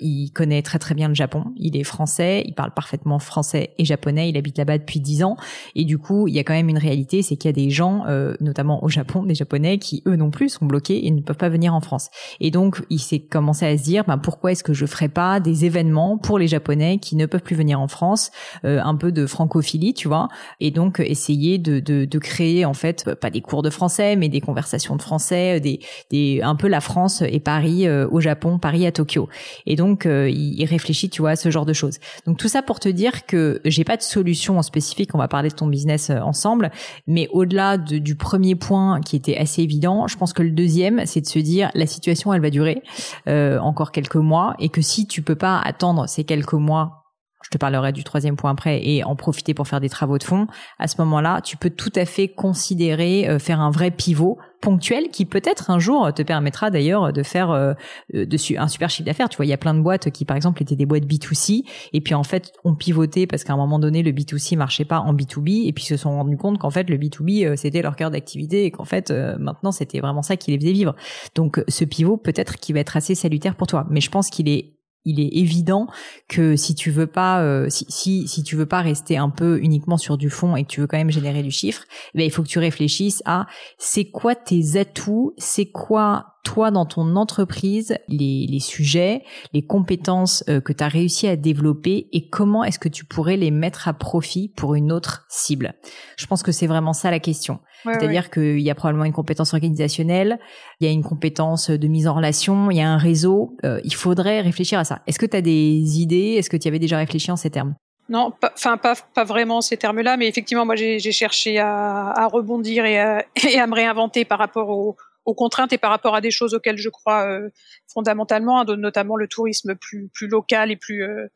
il 0.00 0.30
connaît 0.32 0.62
très 0.62 0.78
très 0.78 0.94
bien 0.94 1.08
le 1.08 1.14
Japon. 1.14 1.44
Il 1.56 1.76
est 1.76 1.84
français, 1.84 2.44
il 2.46 2.54
parle 2.54 2.72
parfaitement 2.72 3.18
français 3.18 3.74
et 3.78 3.84
japonais. 3.84 4.30
Il 4.30 4.36
habite 4.38 4.56
là-bas 4.56 4.78
depuis 4.78 5.00
dix 5.00 5.22
ans 5.22 5.36
et 5.74 5.84
du 5.84 5.98
coup, 5.98 6.28
il 6.28 6.34
y 6.34 6.38
a 6.38 6.44
quand 6.44 6.54
même 6.54 6.68
une 6.68 6.78
réalité, 6.78 7.22
c'est 7.22 7.36
qu'il 7.36 7.48
y 7.48 7.50
a 7.50 7.52
des 7.52 7.70
gens, 7.70 8.04
notamment 8.40 8.82
au 8.82 8.88
Japon, 8.88 9.24
des 9.24 9.34
Japonais 9.34 9.78
qui 9.78 10.02
eux 10.06 10.16
non 10.16 10.30
plus 10.30 10.48
sont 10.48 10.66
bloqués 10.66 11.06
et 11.06 11.10
ne 11.10 11.20
peuvent 11.20 11.36
pas 11.36 11.48
venir 11.48 11.74
en 11.74 11.80
France. 11.80 12.10
Et 12.40 12.50
donc, 12.50 12.82
il 12.90 13.00
s'est 13.00 13.20
commencé 13.34 13.66
à 13.66 13.76
se 13.76 13.82
dire, 13.82 14.04
ben, 14.06 14.16
pourquoi 14.16 14.52
est-ce 14.52 14.62
que 14.62 14.72
je 14.72 14.86
ferais 14.86 15.08
pas 15.08 15.40
des 15.40 15.64
événements 15.64 16.18
pour 16.18 16.38
les 16.38 16.46
Japonais 16.46 16.98
qui 16.98 17.16
ne 17.16 17.26
peuvent 17.26 17.42
plus 17.42 17.56
venir 17.56 17.80
en 17.80 17.88
France, 17.88 18.30
euh, 18.64 18.80
un 18.80 18.94
peu 18.94 19.10
de 19.10 19.26
francophilie, 19.26 19.92
tu 19.92 20.06
vois, 20.06 20.28
et 20.60 20.70
donc 20.70 21.00
essayer 21.00 21.58
de, 21.58 21.80
de, 21.80 22.04
de, 22.04 22.18
créer 22.20 22.64
en 22.64 22.74
fait 22.74 23.12
pas 23.16 23.30
des 23.30 23.40
cours 23.40 23.62
de 23.62 23.70
français, 23.70 24.14
mais 24.14 24.28
des 24.28 24.40
conversations 24.40 24.94
de 24.94 25.02
français, 25.02 25.58
des, 25.58 25.80
des 26.12 26.42
un 26.42 26.54
peu 26.54 26.68
la 26.68 26.80
France 26.80 27.22
et 27.22 27.40
Paris 27.40 27.88
euh, 27.88 28.06
au 28.10 28.20
Japon, 28.20 28.58
Paris 28.58 28.86
à 28.86 28.92
Tokyo. 28.92 29.28
Et 29.66 29.74
donc 29.74 30.06
euh, 30.06 30.30
il, 30.30 30.64
réfléchit, 30.64 31.10
tu 31.10 31.20
vois, 31.20 31.30
à 31.30 31.36
ce 31.36 31.50
genre 31.50 31.66
de 31.66 31.72
choses. 31.72 31.98
Donc 32.26 32.38
tout 32.38 32.48
ça 32.48 32.62
pour 32.62 32.78
te 32.78 32.88
dire 32.88 33.26
que 33.26 33.60
j'ai 33.64 33.82
pas 33.82 33.96
de 33.96 34.02
solution 34.02 34.58
en 34.58 34.62
spécifique. 34.62 35.10
On 35.14 35.18
va 35.18 35.28
parler 35.28 35.48
de 35.48 35.54
ton 35.54 35.66
business 35.66 36.10
ensemble, 36.10 36.70
mais 37.08 37.28
au-delà 37.32 37.78
du 37.78 38.14
premier 38.14 38.54
point 38.54 39.00
qui 39.00 39.16
était 39.16 39.36
assez 39.36 39.62
évident, 39.62 40.06
je 40.06 40.16
pense 40.16 40.32
que 40.32 40.42
le 40.42 40.52
deuxième, 40.52 41.02
c'est 41.04 41.20
de 41.20 41.26
se 41.26 41.40
dire 41.40 41.72
la 41.74 41.86
situation 41.86 42.32
elle 42.32 42.40
va 42.40 42.50
durer 42.50 42.82
euh, 43.23 43.23
encore 43.26 43.92
quelques 43.92 44.16
mois 44.16 44.54
et 44.58 44.68
que 44.68 44.82
si 44.82 45.06
tu 45.06 45.22
peux 45.22 45.36
pas 45.36 45.58
attendre 45.58 46.06
ces 46.08 46.24
quelques 46.24 46.54
mois 46.54 47.03
je 47.44 47.50
te 47.50 47.58
parlerai 47.58 47.92
du 47.92 48.04
troisième 48.04 48.36
point 48.36 48.50
après 48.50 48.84
et 48.86 49.04
en 49.04 49.16
profiter 49.16 49.52
pour 49.52 49.68
faire 49.68 49.80
des 49.80 49.90
travaux 49.90 50.18
de 50.18 50.24
fond. 50.24 50.46
À 50.78 50.88
ce 50.88 50.96
moment-là, 51.00 51.40
tu 51.42 51.56
peux 51.56 51.70
tout 51.70 51.92
à 51.94 52.06
fait 52.06 52.28
considérer 52.28 53.28
euh, 53.28 53.38
faire 53.38 53.60
un 53.60 53.70
vrai 53.70 53.90
pivot 53.90 54.38
ponctuel 54.62 55.10
qui 55.10 55.26
peut-être 55.26 55.70
un 55.70 55.78
jour 55.78 56.10
te 56.14 56.22
permettra 56.22 56.70
d'ailleurs 56.70 57.12
de 57.12 57.22
faire 57.22 57.50
euh, 57.50 57.74
de 58.14 58.58
un 58.58 58.68
super 58.68 58.88
chiffre 58.88 59.04
d'affaires. 59.04 59.28
Tu 59.28 59.36
vois, 59.36 59.44
il 59.44 59.50
y 59.50 59.52
a 59.52 59.58
plein 59.58 59.74
de 59.74 59.80
boîtes 59.80 60.10
qui 60.10 60.24
par 60.24 60.36
exemple 60.38 60.62
étaient 60.62 60.74
des 60.74 60.86
boîtes 60.86 61.04
B2C 61.04 61.64
et 61.92 62.00
puis 62.00 62.14
en 62.14 62.22
fait 62.22 62.50
ont 62.64 62.74
pivoté 62.74 63.26
parce 63.26 63.44
qu'à 63.44 63.52
un 63.52 63.58
moment 63.58 63.78
donné 63.78 64.02
le 64.02 64.12
B2C 64.12 64.56
marchait 64.56 64.86
pas 64.86 65.00
en 65.00 65.12
B2B 65.12 65.68
et 65.68 65.72
puis 65.74 65.84
se 65.84 65.98
sont 65.98 66.12
rendus 66.12 66.38
compte 66.38 66.58
qu'en 66.58 66.70
fait 66.70 66.88
le 66.88 66.96
B2B 66.96 67.46
euh, 67.46 67.56
c'était 67.56 67.82
leur 67.82 67.94
cœur 67.94 68.10
d'activité 68.10 68.64
et 68.64 68.70
qu'en 68.70 68.84
fait 68.84 69.10
maintenant 69.38 69.70
c'était 69.70 70.00
vraiment 70.00 70.22
ça 70.22 70.38
qui 70.38 70.50
les 70.50 70.58
faisait 70.58 70.72
vivre. 70.72 70.96
Donc 71.34 71.62
ce 71.68 71.84
pivot 71.84 72.16
peut-être 72.16 72.56
qui 72.56 72.72
va 72.72 72.80
être 72.80 72.96
assez 72.96 73.14
salutaire 73.14 73.56
pour 73.56 73.66
toi, 73.66 73.86
mais 73.90 74.00
je 74.00 74.10
pense 74.10 74.30
qu'il 74.30 74.48
est 74.48 74.74
il 75.04 75.20
est 75.20 75.38
évident 75.38 75.86
que 76.28 76.56
si 76.56 76.74
tu 76.74 76.90
veux 76.90 77.06
pas 77.06 77.42
euh, 77.42 77.68
si, 77.68 77.86
si, 77.88 78.28
si 78.28 78.42
tu 78.42 78.56
veux 78.56 78.66
pas 78.66 78.80
rester 78.80 79.16
un 79.16 79.30
peu 79.30 79.58
uniquement 79.60 79.96
sur 79.96 80.16
du 80.16 80.30
fond 80.30 80.56
et 80.56 80.64
que 80.64 80.68
tu 80.68 80.80
veux 80.80 80.86
quand 80.86 80.98
même 80.98 81.10
générer 81.10 81.42
du 81.42 81.50
chiffre, 81.50 81.84
eh 82.14 82.24
il 82.24 82.30
faut 82.30 82.42
que 82.42 82.48
tu 82.48 82.58
réfléchisses 82.58 83.22
à 83.24 83.46
c'est 83.78 84.06
quoi 84.06 84.34
tes 84.34 84.76
atouts, 84.76 85.34
c'est 85.38 85.66
quoi 85.66 86.34
toi 86.44 86.70
dans 86.70 86.86
ton 86.86 87.16
entreprise, 87.16 87.96
les, 88.06 88.46
les 88.46 88.60
sujets, 88.60 89.24
les 89.52 89.66
compétences 89.66 90.44
euh, 90.48 90.60
que 90.60 90.72
tu 90.72 90.84
as 90.84 90.88
réussi 90.88 91.26
à 91.26 91.36
développer 91.36 92.08
et 92.12 92.28
comment 92.28 92.62
est-ce 92.62 92.78
que 92.78 92.88
tu 92.88 93.04
pourrais 93.04 93.36
les 93.36 93.50
mettre 93.50 93.88
à 93.88 93.94
profit 93.94 94.48
pour 94.48 94.74
une 94.74 94.92
autre 94.92 95.24
cible? 95.28 95.74
Je 96.16 96.26
pense 96.26 96.42
que 96.42 96.52
c'est 96.52 96.66
vraiment 96.66 96.92
ça 96.92 97.10
la 97.10 97.18
question. 97.18 97.60
C'est-à-dire 97.84 98.30
qu'il 98.30 98.60
y 98.60 98.70
a 98.70 98.74
probablement 98.74 99.04
une 99.04 99.12
compétence 99.12 99.52
organisationnelle, 99.52 100.38
il 100.80 100.86
y 100.86 100.90
a 100.90 100.92
une 100.92 101.04
compétence 101.04 101.70
de 101.70 101.88
mise 101.88 102.06
en 102.06 102.14
relation, 102.14 102.70
il 102.70 102.78
y 102.78 102.80
a 102.80 102.88
un 102.88 102.96
réseau. 102.96 103.56
Euh, 103.64 103.80
il 103.84 103.94
faudrait 103.94 104.40
réfléchir 104.40 104.78
à 104.78 104.84
ça. 104.84 105.02
Est-ce 105.06 105.18
que 105.18 105.26
tu 105.26 105.36
as 105.36 105.42
des 105.42 106.00
idées? 106.00 106.36
Est-ce 106.38 106.50
que 106.50 106.56
tu 106.56 106.68
avais 106.68 106.78
déjà 106.78 106.96
réfléchi 106.96 107.30
en 107.30 107.36
ces 107.36 107.50
termes? 107.50 107.74
Non, 108.08 108.32
enfin 108.42 108.76
pas, 108.76 108.94
pas, 109.14 109.24
vraiment 109.24 109.62
ces 109.62 109.78
termes-là, 109.78 110.18
mais 110.18 110.28
effectivement, 110.28 110.66
moi 110.66 110.76
j'ai 110.76 111.00
cherché 111.00 111.58
à, 111.58 112.10
à 112.10 112.26
rebondir 112.26 112.84
et 112.84 113.00
à, 113.00 113.24
et 113.48 113.58
à, 113.58 113.66
me 113.66 113.74
réinventer 113.74 114.26
par 114.26 114.38
rapport 114.38 114.68
aux, 114.68 114.96
aux, 115.24 115.34
contraintes 115.34 115.72
et 115.72 115.78
par 115.78 115.90
rapport 115.90 116.14
à 116.14 116.20
des 116.20 116.30
choses 116.30 116.52
auxquelles 116.52 116.76
je 116.76 116.90
crois 116.90 117.26
euh, 117.26 117.48
fondamentalement, 117.94 118.60
hein, 118.60 118.76
notamment 118.76 119.16
le 119.16 119.28
tourisme 119.28 119.74
plus, 119.74 120.08
plus 120.12 120.26
local 120.26 120.70
et 120.70 120.76
plus 120.76 121.02
euh, 121.02 121.28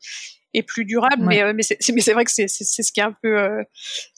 et 0.53 0.63
plus 0.63 0.85
durable. 0.85 1.23
Mais, 1.25 1.41
euh, 1.41 1.53
mais 1.53 1.63
c'est 1.63 2.13
vrai 2.13 2.25
que 2.25 2.31
c'est 2.31 2.47
ce 2.47 2.91
qui 2.91 2.99
est 2.99 3.03
un 3.03 3.15
peu 3.21 3.37
euh, 3.37 3.63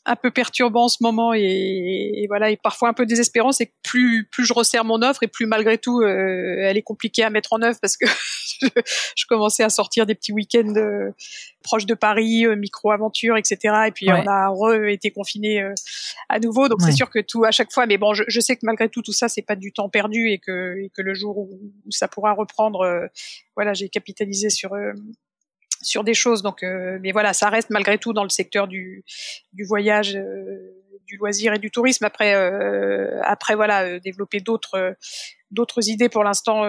un 0.05 0.15
peu 0.15 0.31
perturbant 0.31 0.85
en 0.85 0.87
ce 0.87 0.97
moment 1.01 1.33
et, 1.33 1.41
et, 1.41 2.25
voilà 2.27 2.49
et 2.49 2.57
parfois 2.57 2.89
un 2.89 2.93
peu 2.93 3.05
désespérant, 3.05 3.51
c'est 3.51 3.67
que 3.67 3.73
plus 3.83 4.27
plus 4.31 4.45
je 4.45 4.53
resserre 4.53 4.85
mon 4.85 5.01
offre 5.01 5.23
et 5.23 5.27
plus 5.27 5.45
malgré 5.45 5.77
tout 5.77 6.01
euh, 6.01 6.55
elle 6.61 6.77
est 6.77 6.81
compliquée 6.81 7.23
à 7.23 7.29
mettre 7.29 7.53
en 7.53 7.61
œuvre 7.61 7.77
parce 7.81 7.97
que 7.97 8.05
je, 8.61 9.25
commençais 9.27 9.63
à 9.63 9.69
sortir 9.69 10.05
des 10.05 10.15
petits 10.15 10.31
week-ends 10.31 10.73
proches 11.63 11.85
de 11.85 11.93
Paris, 11.93 12.45
micro 12.57 12.91
aventure, 12.91 13.37
etc. 13.37 13.57
Et 13.87 13.91
puis 13.91 14.09
on 14.09 14.27
a 14.27 14.47
re 14.49 14.87
été 14.87 15.11
confiné 15.11 15.63
à 16.29 16.39
nouveau, 16.39 16.67
donc 16.69 16.81
c'est 16.81 16.91
sûr 16.91 17.09
que 17.09 17.19
tout 17.19 17.43
à 17.43 17.51
chaque 17.51 17.71
fois. 17.71 17.85
Mais 17.85 17.97
bon, 17.97 18.13
je, 18.13 18.23
je, 18.27 18.39
sais 18.39 18.55
que 18.55 18.61
malgré 18.63 18.89
tout 18.89 19.01
tout 19.01 19.13
ça 19.13 19.29
c'est 19.29 19.41
pas 19.41 19.55
du 19.55 19.71
temps 19.71 19.89
perdu 19.89 20.29
et 20.29 20.39
que 20.39 20.77
et 20.77 20.91
que 20.95 21.01
le 21.01 21.13
jour 21.13 21.37
où, 21.37 21.49
ça 21.89 22.07
pourra 22.07 22.30
reprendre, 22.33 23.09
voilà, 23.55 23.73
j'ai 23.73 23.89
capitalisé 23.89 24.49
sur 24.49 24.71
sur 25.81 26.03
des 26.03 26.13
choses. 26.13 26.41
Donc, 26.41 26.63
mais 26.63 27.11
voilà, 27.11 27.33
ça 27.33 27.49
reste 27.49 27.69
malgré 27.69 27.97
tout 27.97 28.13
dans 28.13 28.23
le 28.23 28.29
secteur 28.29 28.67
du, 28.67 29.03
du 29.53 29.63
voyage, 29.63 30.13
du 31.05 31.17
loisir 31.17 31.53
et 31.53 31.59
du 31.59 31.71
tourisme. 31.71 32.05
Après, 32.05 32.33
après 33.23 33.55
voilà, 33.55 33.99
développer 33.99 34.39
d'autres 34.39 34.95
d'autres 35.49 35.89
idées 35.89 36.09
pour 36.09 36.23
l'instant. 36.23 36.63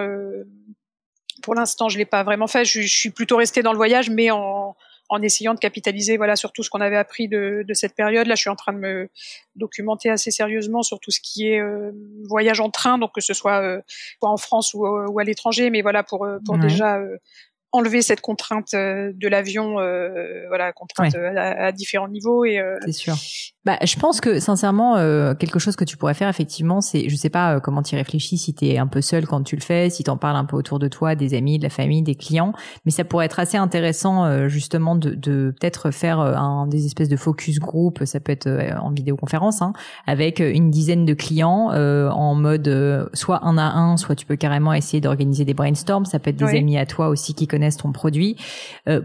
pour 1.41 1.55
l'instant, 1.55 1.89
je 1.89 1.97
l'ai 1.97 2.05
pas 2.05 2.23
vraiment 2.23 2.47
fait. 2.47 2.65
Je, 2.65 2.81
je 2.81 2.97
suis 2.97 3.11
plutôt 3.11 3.37
restée 3.37 3.61
dans 3.61 3.71
le 3.71 3.77
voyage, 3.77 4.09
mais 4.09 4.31
en 4.31 4.75
en 5.09 5.21
essayant 5.21 5.53
de 5.53 5.59
capitaliser 5.59 6.17
voilà 6.17 6.35
sur 6.35 6.51
tout 6.51 6.63
ce 6.63 6.69
qu'on 6.69 6.81
avait 6.81 6.97
appris 6.97 7.27
de, 7.27 7.63
de, 7.67 7.73
cette 7.73 7.95
période. 7.95 8.27
Là, 8.27 8.35
je 8.35 8.41
suis 8.41 8.49
en 8.49 8.55
train 8.55 8.73
de 8.73 8.79
me 8.79 9.09
documenter 9.55 10.09
assez 10.09 10.31
sérieusement 10.31 10.81
sur 10.81 10.99
tout 10.99 11.11
ce 11.11 11.19
qui 11.21 11.47
est 11.47 11.59
euh, 11.59 11.91
voyage 12.27 12.59
en 12.59 12.69
train, 12.69 12.97
donc 12.97 13.13
que 13.13 13.21
ce 13.21 13.33
soit, 13.33 13.61
euh, 13.61 13.81
en 14.21 14.37
France 14.37 14.73
ou, 14.73 14.87
ou 14.87 15.19
à 15.19 15.23
l'étranger, 15.23 15.69
mais 15.69 15.81
voilà 15.81 16.03
pour 16.03 16.27
pour 16.45 16.57
déjà 16.57 16.99
enlever 17.73 18.01
cette 18.01 18.21
contrainte 18.21 18.71
de 18.73 19.27
l'avion, 19.27 19.73
voilà 20.47 20.71
contrainte 20.73 21.15
à, 21.15 21.65
à, 21.65 21.71
différents 21.71 22.07
niveaux 22.07 22.45
et. 22.45 22.61
C'est 22.85 22.91
sûr. 22.93 23.15
Bah, 23.65 23.77
je 23.81 23.95
pense 23.95 24.19
que 24.19 24.41
sincèrement, 24.41 24.97
euh, 24.97 25.35
quelque 25.35 25.57
chose 25.57 25.77
que 25.77 25.85
tu 25.85 25.95
pourrais 25.95 26.13
faire 26.13 26.27
effectivement, 26.27 26.81
c'est, 26.81 27.07
je 27.07 27.15
sais 27.15 27.29
pas 27.29 27.55
euh, 27.55 27.59
comment 27.61 27.81
tu 27.81 27.95
réfléchis, 27.95 28.37
si 28.37 28.53
tu 28.53 28.65
es 28.65 28.77
un 28.77 28.87
peu 28.87 28.99
seul 28.99 29.25
quand 29.25 29.41
tu 29.41 29.55
le 29.55 29.61
fais, 29.61 29.89
si 29.89 30.03
tu 30.03 30.09
en 30.09 30.17
parles 30.17 30.35
un 30.35 30.43
peu 30.43 30.57
autour 30.57 30.79
de 30.79 30.89
toi, 30.89 31.15
des 31.15 31.33
amis, 31.33 31.59
de 31.59 31.63
la 31.63 31.69
famille, 31.69 32.01
des 32.01 32.15
clients, 32.15 32.51
mais 32.83 32.91
ça 32.91 33.05
pourrait 33.05 33.25
être 33.25 33.39
assez 33.39 33.55
intéressant 33.55 34.25
euh, 34.25 34.49
justement 34.49 34.97
de, 34.97 35.11
de 35.11 35.55
peut-être 35.57 35.91
faire 35.91 36.19
un 36.19 36.67
des 36.67 36.85
espèces 36.85 37.07
de 37.07 37.15
focus 37.15 37.59
group, 37.59 38.03
ça 38.03 38.19
peut 38.19 38.33
être 38.33 38.49
en 38.81 38.91
vidéoconférence, 38.91 39.61
hein, 39.61 39.71
avec 40.07 40.39
une 40.39 40.69
dizaine 40.69 41.05
de 41.05 41.13
clients 41.13 41.69
en 41.71 42.35
mode 42.35 43.09
soit 43.13 43.45
un 43.45 43.57
à 43.57 43.77
un, 43.77 43.95
soit 43.95 44.15
tu 44.15 44.25
peux 44.25 44.35
carrément 44.35 44.73
essayer 44.73 44.99
d'organiser 44.99 45.45
des 45.45 45.53
brainstorms, 45.53 46.05
ça 46.05 46.19
peut 46.19 46.31
être 46.31 46.35
des 46.35 46.57
amis 46.57 46.77
à 46.77 46.85
toi 46.85 47.07
aussi 47.07 47.33
qui 47.33 47.47
connaissent 47.47 47.62
ton 47.71 47.91
produit, 47.91 48.37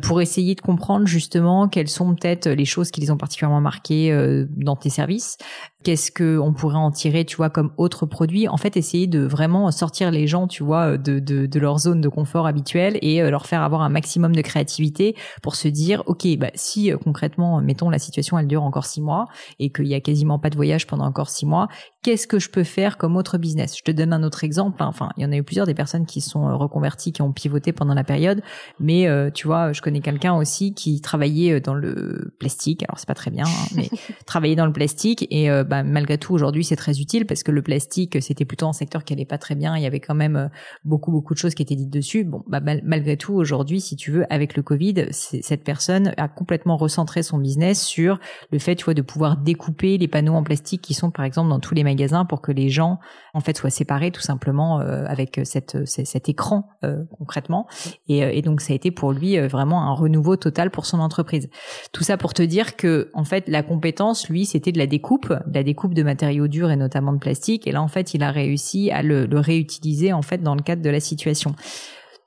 pour 0.03 0.21
essayer 0.21 0.55
de 0.55 0.61
comprendre 0.61 1.07
justement 1.07 1.69
quelles 1.69 1.89
sont 1.89 2.15
peut-être 2.15 2.49
les 2.49 2.65
choses 2.65 2.91
qui 2.91 3.01
les 3.01 3.11
ont 3.11 3.17
particulièrement 3.17 3.61
marquées 3.61 4.13
dans 4.57 4.77
tes 4.77 4.91
services 4.91 5.39
Qu'est-ce 5.85 6.11
que 6.11 6.39
on 6.39 6.53
pourrait 6.53 6.75
en 6.75 6.91
tirer, 6.91 7.25
tu 7.25 7.37
vois, 7.37 7.51
comme 7.51 7.71
autre 7.77 8.05
produit 8.05 8.49
En 8.49 8.57
fait, 8.57 8.77
essayer 8.77 9.07
de 9.07 9.21
vraiment 9.21 9.71
sortir 9.71 10.11
les 10.11 10.27
gens, 10.27 10.49
tu 10.49 10.65
vois, 10.65 10.99
de, 10.99 11.21
de, 11.21 11.47
de 11.47 11.61
leur 11.61 11.79
zone 11.79 12.01
de 12.01 12.09
confort 12.09 12.49
habituelle 12.49 12.99
et 13.01 13.23
euh, 13.23 13.31
leur 13.31 13.47
faire 13.47 13.63
avoir 13.63 13.83
un 13.83 13.89
maximum 13.89 14.35
de 14.35 14.43
créativité 14.43 15.15
pour 15.41 15.55
se 15.55 15.69
dire, 15.69 16.03
ok, 16.07 16.27
bah 16.37 16.51
si 16.57 16.93
euh, 16.93 16.97
concrètement, 16.97 17.61
mettons 17.61 17.91
la 17.91 18.01
situation, 18.01 18.37
elle 18.41 18.49
dure 18.49 18.65
encore 18.65 18.87
six 18.87 19.01
mois 19.01 19.29
et 19.61 19.71
qu'il 19.71 19.87
y 19.87 19.95
a 19.95 20.01
quasiment 20.01 20.41
pas 20.41 20.51
de 20.51 20.57
voyage 20.57 20.89
pendant 20.89 21.05
encore 21.05 21.31
six 21.31 21.47
mois, 21.47 21.69
qu'est-ce 22.03 22.27
que 22.27 22.41
je 22.41 22.51
peux 22.51 22.65
faire 22.65 22.99
comme 22.99 23.17
autre 23.17 23.39
business? 23.39 23.79
Je 23.79 23.85
te 23.85 23.93
donne 23.93 24.13
un 24.13 24.25
autre 24.25 24.43
exemple. 24.43 24.83
Hein. 24.83 24.87
Enfin, 24.89 25.11
il 25.17 25.23
y 25.23 25.27
en 25.27 25.31
a 25.31 25.37
eu 25.37 25.45
plusieurs 25.45 25.67
des 25.67 25.75
personnes 25.75 26.07
qui 26.07 26.21
sont 26.21 26.49
euh, 26.49 26.57
reconverties, 26.57 27.13
qui 27.13 27.23
ont 27.23 27.33
pivoté 27.33 27.73
pendant 27.73 27.95
la 27.95 28.05
période, 28.05 28.43
mais 28.81 29.07
tu 29.33 29.47
vois, 29.47 29.73
je 29.73 29.81
connais 29.81 30.01
quelqu'un 30.01 30.35
aussi 30.35 30.75
qui 30.75 31.01
travaillait 31.01 31.61
dans 31.61 31.75
le 31.75 32.35
plastique. 32.41 32.83
Alors 32.89 32.99
c'est 32.99 33.07
pas 33.07 33.15
très 33.15 33.31
bien, 33.31 33.45
hein, 33.47 33.67
mais 33.77 33.89
travaillait 34.27 34.57
dans 34.57 34.67
le 34.67 34.73
plastique 34.73 35.27
et 35.31 35.49
bah, 35.69 35.83
malgré 35.83 36.19
tout 36.19 36.35
aujourd'hui 36.35 36.65
c'est 36.65 36.77
très 36.77 37.01
utile 37.01 37.27
parce 37.27 37.43
que 37.43 37.51
le 37.51 37.63
plastique 37.63 38.21
c'était 38.23 38.45
plutôt 38.45 38.67
un 38.67 38.73
secteur 38.73 39.05
qui 39.05 39.13
allait 39.13 39.25
pas 39.25 39.39
très 39.39 39.55
bien. 39.55 39.77
Il 39.77 39.83
y 39.83 39.87
avait 39.87 40.01
quand 40.01 40.15
même 40.15 40.37
euh, 40.37 40.49
beaucoup 40.85 41.11
beaucoup 41.11 41.35
de 41.35 41.39
choses 41.39 41.55
qui 41.55 41.63
étaient 41.63 41.77
dites 41.77 41.91
dessus. 41.91 42.25
Bon, 42.25 42.43
bah, 42.47 42.61
malgré 42.61 43.17
tout 43.17 43.35
aujourd'hui, 43.35 43.81
si 43.81 43.97
tu 43.97 44.11
veux, 44.11 44.33
avec 44.33 44.57
le 44.57 44.63
Covid, 44.63 45.07
cette 45.11 45.65
personne 45.65 46.13
a 46.17 46.29
complètement 46.29 46.77
recentré 46.77 47.23
son 47.23 47.39
business 47.39 47.83
sur 47.83 48.19
le 48.51 48.59
fait, 48.59 48.77
tu 48.77 48.85
vois, 48.85 48.95
de 48.95 49.03
pouvoir 49.03 49.37
découper 49.37 49.99
les 49.99 50.09
panneaux 50.09 50.35
en 50.35 50.43
plastique 50.43 50.83
qui 50.83 50.95
sont 50.95 51.11
par 51.11 51.25
exemple 51.25 51.51
dans 51.51 51.61
tous 51.61 51.75
les 51.75 51.85
magasins 51.85 52.25
pour 52.25 52.41
que 52.41 52.53
les 52.53 52.69
gens 52.69 52.99
en 53.35 53.41
fait 53.41 53.57
soient 53.57 53.71
séparés 53.71 54.11
tout 54.11 54.21
simplement 54.21 54.81
euh, 54.81 55.05
avec 55.07 55.41
cette, 55.45 55.87
cet 55.87 56.29
écran 56.29 56.69
euh, 56.85 57.05
concrètement. 57.19 57.67
Et, 58.09 58.19
et, 58.19 58.43
donc 58.43 58.61
ça 58.61 58.73
a 58.73 58.77
été 58.77 58.91
pour 58.91 59.13
lui 59.13 59.39
vraiment 59.39 59.83
un 59.83 59.93
renouveau 59.93 60.37
total 60.37 60.71
pour 60.71 60.87
son 60.87 61.01
entreprise. 61.01 61.49
Tout 61.93 62.05
ça 62.05 62.17
pour 62.17 62.35
te 62.35 62.43
dire 62.43 62.77
que 62.77 63.11
en 63.15 63.25
fait 63.25 63.49
la 63.49 63.63
compétence, 63.63 64.29
lui, 64.29 64.47
c'était 64.47 64.73
de 64.73 64.79
la 64.79 64.87
découpe, 64.87 65.33
la 65.59 65.65
découpe 65.65 65.95
de 65.95 66.03
matériaux 66.03 66.49
durs 66.49 66.71
et 66.71 66.77
notamment 66.77 67.13
de 67.13 67.19
plastique. 67.19 67.67
Et 67.67 67.73
là, 67.73 67.83
en 67.83 67.89
fait, 67.89 68.15
il 68.15 68.23
a 68.23 68.31
réussi 68.31 68.91
à 68.91 69.03
le, 69.03 69.27
réutiliser 69.33 70.13
en 70.13 70.23
fait 70.23 70.43
dans 70.43 70.55
le 70.55 70.63
cadre 70.63 70.83
de 70.83 70.91
la 70.91 71.01
situation. 71.01 71.55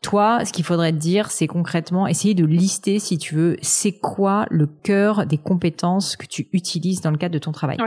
Toi, 0.02 0.46
ce 0.46 0.52
qu'il 0.52 0.66
faudrait 0.66 0.92
te 0.92 0.98
dire, 0.98 1.30
c'est 1.32 1.48
concrètement 1.48 2.08
essayer 2.08 2.34
de 2.34 2.46
lister, 2.46 3.00
si 3.00 3.18
tu 3.18 3.36
veux, 3.36 3.58
c'est 3.62 3.92
quoi 3.92 4.46
le 4.50 4.66
cœur 4.66 5.26
des 5.26 5.38
compétences 5.38 6.16
que 6.16 6.26
tu 6.26 6.50
utilises 6.54 7.02
dans 7.02 7.12
le 7.12 7.18
cadre 7.18 7.34
de 7.34 7.40
ton 7.40 7.52
travail. 7.52 7.78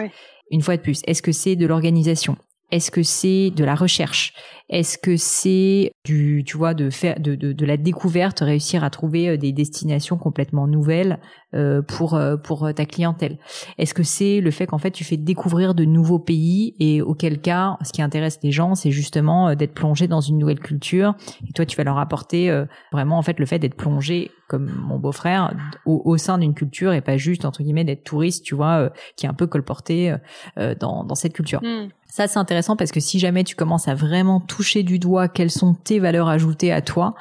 Une 0.51 0.63
fois 0.63 0.77
de 0.77 0.83
plus, 0.83 1.03
est-ce 1.07 1.23
que 1.23 1.33
c'est 1.33 1.57
de 1.57 1.67
l'organisation? 1.67 2.37
Est-ce 2.71 2.91
que 2.91 3.03
c'est 3.03 3.51
de 3.51 3.65
la 3.65 3.75
recherche? 3.75 4.33
Est-ce 4.71 4.97
que 4.97 5.17
c'est 5.17 5.93
du, 6.07 6.43
tu 6.47 6.57
vois, 6.57 6.73
de 6.73 6.89
faire 6.89 7.21
de, 7.21 7.35
de, 7.35 7.53
de, 7.53 7.67
la 7.67 7.77
découverte, 7.77 8.41
réussir 8.41 8.83
à 8.83 8.89
trouver 8.89 9.29
euh, 9.29 9.37
des 9.37 9.53
destinations 9.53 10.17
complètement 10.17 10.67
nouvelles 10.67 11.19
euh, 11.55 11.83
pour 11.83 12.15
euh, 12.15 12.39
pour 12.39 12.73
ta 12.75 12.87
clientèle? 12.87 13.39
Est-ce 13.77 13.93
que 13.93 14.03
c'est 14.03 14.41
le 14.41 14.51
fait 14.51 14.67
qu'en 14.67 14.79
fait 14.79 14.91
tu 14.91 15.05
fais 15.05 15.19
découvrir 15.19 15.75
de 15.75 15.85
nouveaux 15.85 16.19
pays 16.19 16.75
et 16.81 17.03
auquel 17.03 17.43
cas, 17.43 17.77
ce 17.85 17.93
qui 17.93 18.01
intéresse 18.01 18.39
les 18.43 18.53
gens, 18.53 18.75
c'est 18.75 18.91
justement 18.91 19.55
d'être 19.55 19.75
plongé 19.75 20.09
dans 20.09 20.23
une 20.23 20.39
nouvelle 20.39 20.61
culture? 20.61 21.15
Et 21.47 21.53
toi 21.53 21.67
tu 21.67 21.77
vas 21.77 21.85
leur 21.85 21.99
apporter 21.99 22.65
vraiment 22.91 23.19
en 23.19 23.23
fait 23.23 23.39
le 23.39 23.47
fait 23.47 23.59
d'être 23.59 23.77
plongé 23.77 24.31
comme 24.49 24.71
mon 24.71 24.99
beau-frère 24.99 25.55
au, 25.87 26.03
au, 26.05 26.19
sein 26.19 26.37
d'une 26.37 26.53
culture 26.53 26.93
et 26.93 27.01
pas 27.01 27.17
juste 27.17 27.47
entre 27.47 27.63
guillemets 27.63 27.85
d'être 27.85 28.05
touriste, 28.05 28.45
tu 28.45 28.55
vois, 28.55 28.91
qui 29.17 29.25
est 29.25 29.29
un 29.29 29.35
peu 29.35 29.47
colporté 29.47 30.15
dans 30.57 31.05
dans 31.05 31.15
cette 31.15 31.35
culture. 31.35 31.61
Hmm. 31.63 31.89
Ça 32.15 32.29
c'est 32.29 32.39
intéressant 32.39 32.77
parce 32.77 32.93
que 32.93 33.01
si 33.01 33.19
jamais 33.19 33.43
tu 33.43 33.57
commences 33.57 33.89
à 33.89 33.95
vraiment 33.95 34.41
toucher 34.55 34.83
du 34.83 34.99
doigt 34.99 35.29
quelles 35.29 35.51
sont 35.51 35.75
tes 35.75 35.99
valeurs 35.99 36.29
ajoutées 36.29 36.73
à 36.73 36.81
toi, 36.81 37.15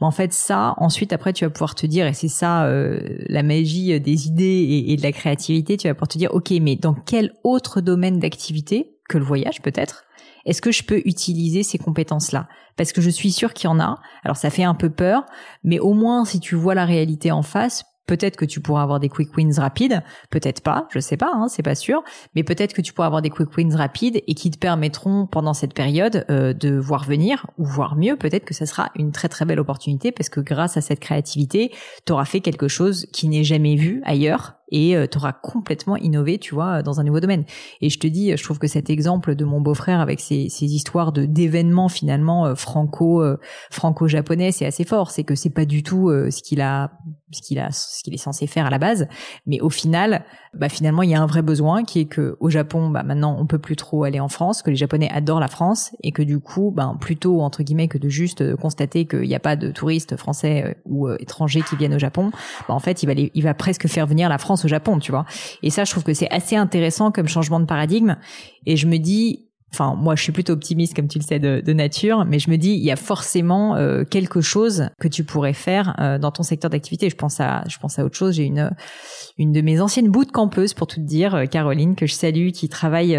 ben 0.00 0.06
en 0.06 0.10
fait 0.10 0.32
ça, 0.32 0.74
ensuite 0.78 1.12
après 1.12 1.32
tu 1.32 1.44
vas 1.44 1.50
pouvoir 1.50 1.74
te 1.74 1.86
dire, 1.86 2.06
et 2.06 2.14
c'est 2.14 2.28
ça 2.28 2.64
euh, 2.64 3.00
la 3.26 3.42
magie 3.42 4.00
des 4.00 4.26
idées 4.26 4.84
et, 4.88 4.96
de 4.96 5.02
la 5.02 5.12
créativité, 5.12 5.76
tu 5.76 5.88
vas 5.88 5.94
pouvoir 5.94 6.08
te 6.08 6.18
dire, 6.18 6.32
ok, 6.34 6.50
mais 6.62 6.76
dans 6.76 6.94
quel 6.94 7.32
autre 7.44 7.80
domaine 7.80 8.18
d'activité 8.18 8.96
que 9.08 9.18
le 9.18 9.24
voyage 9.24 9.60
peut-être 9.62 10.04
est-ce 10.46 10.62
que 10.62 10.72
je 10.72 10.82
peux 10.82 11.02
utiliser 11.04 11.62
ces 11.62 11.76
compétences-là? 11.76 12.48
Parce 12.76 12.92
que 12.92 13.02
je 13.02 13.10
suis 13.10 13.32
sûre 13.32 13.52
qu'il 13.52 13.68
y 13.68 13.70
en 13.70 13.80
a. 13.80 14.00
Alors 14.24 14.38
ça 14.38 14.48
fait 14.48 14.64
un 14.64 14.74
peu 14.74 14.88
peur, 14.88 15.26
mais 15.62 15.78
au 15.78 15.92
moins 15.92 16.24
si 16.24 16.40
tu 16.40 16.54
vois 16.54 16.74
la 16.74 16.86
réalité 16.86 17.30
en 17.30 17.42
face, 17.42 17.84
Peut-être 18.08 18.36
que 18.36 18.44
tu 18.44 18.60
pourras 18.60 18.82
avoir 18.82 18.98
des 18.98 19.08
quick 19.08 19.36
wins 19.36 19.58
rapides, 19.58 20.02
peut-être 20.30 20.62
pas, 20.62 20.88
je 20.90 20.98
sais 20.98 21.16
pas, 21.16 21.30
hein, 21.32 21.46
c'est 21.48 21.62
pas 21.62 21.76
sûr, 21.76 22.02
mais 22.34 22.42
peut-être 22.42 22.72
que 22.72 22.80
tu 22.80 22.92
pourras 22.92 23.06
avoir 23.06 23.22
des 23.22 23.30
quick 23.30 23.56
wins 23.56 23.76
rapides 23.76 24.20
et 24.26 24.34
qui 24.34 24.50
te 24.50 24.58
permettront 24.58 25.26
pendant 25.26 25.54
cette 25.54 25.74
période 25.74 26.24
euh, 26.30 26.52
de 26.52 26.76
voir 26.76 27.04
venir 27.04 27.46
ou 27.58 27.66
voir 27.66 27.94
mieux, 27.94 28.16
peut-être 28.16 28.44
que 28.44 28.54
ça 28.54 28.66
sera 28.66 28.90
une 28.96 29.12
très 29.12 29.28
très 29.28 29.44
belle 29.44 29.60
opportunité 29.60 30.10
parce 30.10 30.28
que 30.28 30.40
grâce 30.40 30.76
à 30.76 30.80
cette 30.80 31.00
créativité, 31.00 31.70
tu 32.06 32.12
auras 32.12 32.24
fait 32.24 32.40
quelque 32.40 32.66
chose 32.66 33.06
qui 33.12 33.28
n'est 33.28 33.44
jamais 33.44 33.76
vu 33.76 34.02
ailleurs 34.04 34.57
et 34.70 34.96
euh, 34.96 35.06
tu 35.06 35.18
auras 35.18 35.32
complètement 35.32 35.96
innové, 35.96 36.38
tu 36.38 36.54
vois, 36.54 36.82
dans 36.82 37.00
un 37.00 37.04
nouveau 37.04 37.20
domaine. 37.20 37.44
Et 37.80 37.90
je 37.90 37.98
te 37.98 38.06
dis, 38.06 38.36
je 38.36 38.42
trouve 38.42 38.58
que 38.58 38.66
cet 38.66 38.90
exemple 38.90 39.34
de 39.34 39.44
mon 39.44 39.60
beau-frère 39.60 40.00
avec 40.00 40.20
ces, 40.20 40.48
ces 40.48 40.66
histoires 40.66 41.12
de 41.12 41.24
d'événements 41.24 41.88
finalement 41.88 42.46
euh, 42.46 42.54
franco 42.54 43.22
euh, 43.22 43.38
franco-japonais, 43.70 44.52
c'est 44.52 44.66
assez 44.66 44.84
fort. 44.84 45.10
C'est 45.10 45.24
que 45.24 45.34
c'est 45.34 45.50
pas 45.50 45.64
du 45.64 45.82
tout 45.82 46.10
ce 46.10 46.42
qu'il 46.42 46.60
a 46.60 46.90
ce 47.30 47.42
qu'il 47.42 47.58
a 47.58 47.70
ce 47.70 48.02
qu'il 48.02 48.14
est 48.14 48.18
censé 48.18 48.46
faire 48.46 48.66
à 48.66 48.70
la 48.70 48.78
base, 48.78 49.06
mais 49.46 49.60
au 49.60 49.70
final, 49.70 50.24
bah 50.54 50.68
finalement 50.68 51.02
il 51.02 51.10
y 51.10 51.14
a 51.14 51.20
un 51.20 51.26
vrai 51.26 51.42
besoin 51.42 51.84
qui 51.84 52.00
est 52.00 52.04
que 52.06 52.36
au 52.40 52.50
Japon, 52.50 52.88
bah 52.88 53.02
maintenant 53.02 53.36
on 53.38 53.46
peut 53.46 53.58
plus 53.58 53.76
trop 53.76 54.04
aller 54.04 54.20
en 54.20 54.28
France, 54.28 54.62
que 54.62 54.70
les 54.70 54.76
Japonais 54.76 55.10
adorent 55.10 55.40
la 55.40 55.48
France 55.48 55.90
et 56.02 56.12
que 56.12 56.22
du 56.22 56.40
coup, 56.40 56.72
bah 56.74 56.94
plutôt 57.00 57.40
entre 57.40 57.62
guillemets 57.62 57.88
que 57.88 57.98
de 57.98 58.08
juste 58.08 58.56
constater 58.56 59.06
qu'il 59.06 59.22
n'y 59.22 59.34
a 59.34 59.40
pas 59.40 59.56
de 59.56 59.70
touristes 59.70 60.16
français 60.16 60.76
ou 60.84 61.08
étrangers 61.10 61.62
qui 61.62 61.76
viennent 61.76 61.94
au 61.94 61.98
Japon, 61.98 62.30
bah 62.66 62.74
en 62.74 62.80
fait 62.80 63.02
il 63.02 63.06
va 63.06 63.12
il 63.16 63.42
va 63.42 63.54
presque 63.54 63.88
faire 63.88 64.06
venir 64.06 64.28
la 64.28 64.38
France 64.38 64.57
au 64.64 64.68
Japon, 64.68 64.98
tu 64.98 65.10
vois. 65.10 65.24
Et 65.62 65.70
ça, 65.70 65.84
je 65.84 65.90
trouve 65.90 66.04
que 66.04 66.14
c'est 66.14 66.30
assez 66.30 66.56
intéressant 66.56 67.10
comme 67.10 67.28
changement 67.28 67.60
de 67.60 67.66
paradigme. 67.66 68.16
Et 68.66 68.76
je 68.76 68.86
me 68.86 68.98
dis, 68.98 69.48
enfin 69.72 69.94
moi 69.94 70.16
je 70.16 70.22
suis 70.22 70.32
plutôt 70.32 70.54
optimiste 70.54 70.94
comme 70.96 71.08
tu 71.08 71.18
le 71.18 71.24
sais 71.24 71.38
de, 71.38 71.72
nature, 71.72 72.24
mais 72.24 72.38
je 72.38 72.50
me 72.50 72.56
dis 72.56 72.70
il 72.70 72.84
y 72.84 72.90
a 72.90 72.96
forcément 72.96 73.76
euh, 73.76 74.04
quelque 74.04 74.40
chose 74.40 74.88
que 74.98 75.08
tu 75.08 75.24
pourrais 75.24 75.52
faire 75.52 75.94
euh, 76.00 76.18
dans 76.18 76.30
ton 76.30 76.42
secteur 76.42 76.70
d'activité. 76.70 77.10
Je 77.10 77.16
pense 77.16 77.40
à 77.40 77.64
je 77.68 77.78
pense 77.78 77.98
à 77.98 78.04
autre 78.04 78.16
chose. 78.16 78.34
J'ai 78.34 78.44
une 78.44 78.70
une 79.36 79.52
de 79.52 79.60
mes 79.60 79.80
anciennes 79.80 80.10
campeuses 80.32 80.74
pour 80.74 80.86
tout 80.86 80.96
te 80.96 81.06
dire, 81.06 81.34
euh, 81.34 81.44
Caroline 81.44 81.94
que 81.94 82.06
je 82.06 82.14
salue, 82.14 82.50
qui 82.50 82.68
travaille 82.68 83.18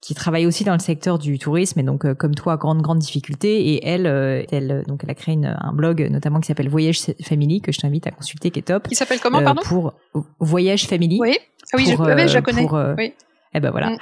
qui 0.00 0.14
travaille 0.14 0.46
aussi 0.46 0.62
dans 0.62 0.74
le 0.74 0.78
secteur 0.78 1.18
du 1.18 1.38
tourisme 1.38 1.80
et 1.80 1.82
donc 1.82 2.04
euh, 2.04 2.14
comme 2.14 2.34
toi 2.34 2.56
grande 2.56 2.82
grande 2.82 2.98
difficulté 2.98 3.70
et 3.70 3.86
elle 3.88 4.06
euh, 4.06 4.42
elle 4.52 4.84
donc 4.86 5.00
elle 5.02 5.10
a 5.10 5.14
créé 5.14 5.36
un 5.44 5.72
blog 5.72 6.06
notamment 6.10 6.40
qui 6.40 6.46
s'appelle 6.46 6.68
Voyage 6.68 7.00
Family 7.22 7.60
que 7.60 7.72
je 7.72 7.78
t'invite 7.78 8.06
à 8.06 8.10
consulter 8.10 8.50
qui 8.50 8.58
est 8.60 8.62
top. 8.62 8.88
Qui 8.88 8.94
s'appelle 8.94 9.20
comment 9.20 9.42
pardon? 9.42 9.62
Pour 9.64 9.94
Voyage 10.38 10.86
Family. 10.86 11.18
Oui. 11.20 11.36
Ah 11.72 11.76
oui, 11.78 11.86
je, 11.86 11.96
je 11.96 12.34
la 12.34 12.42
connais. 12.42 12.68
oui. 12.96 13.14
Eh 13.54 13.60
ben 13.60 13.70
voilà. 13.70 13.90
Mm 13.90 13.96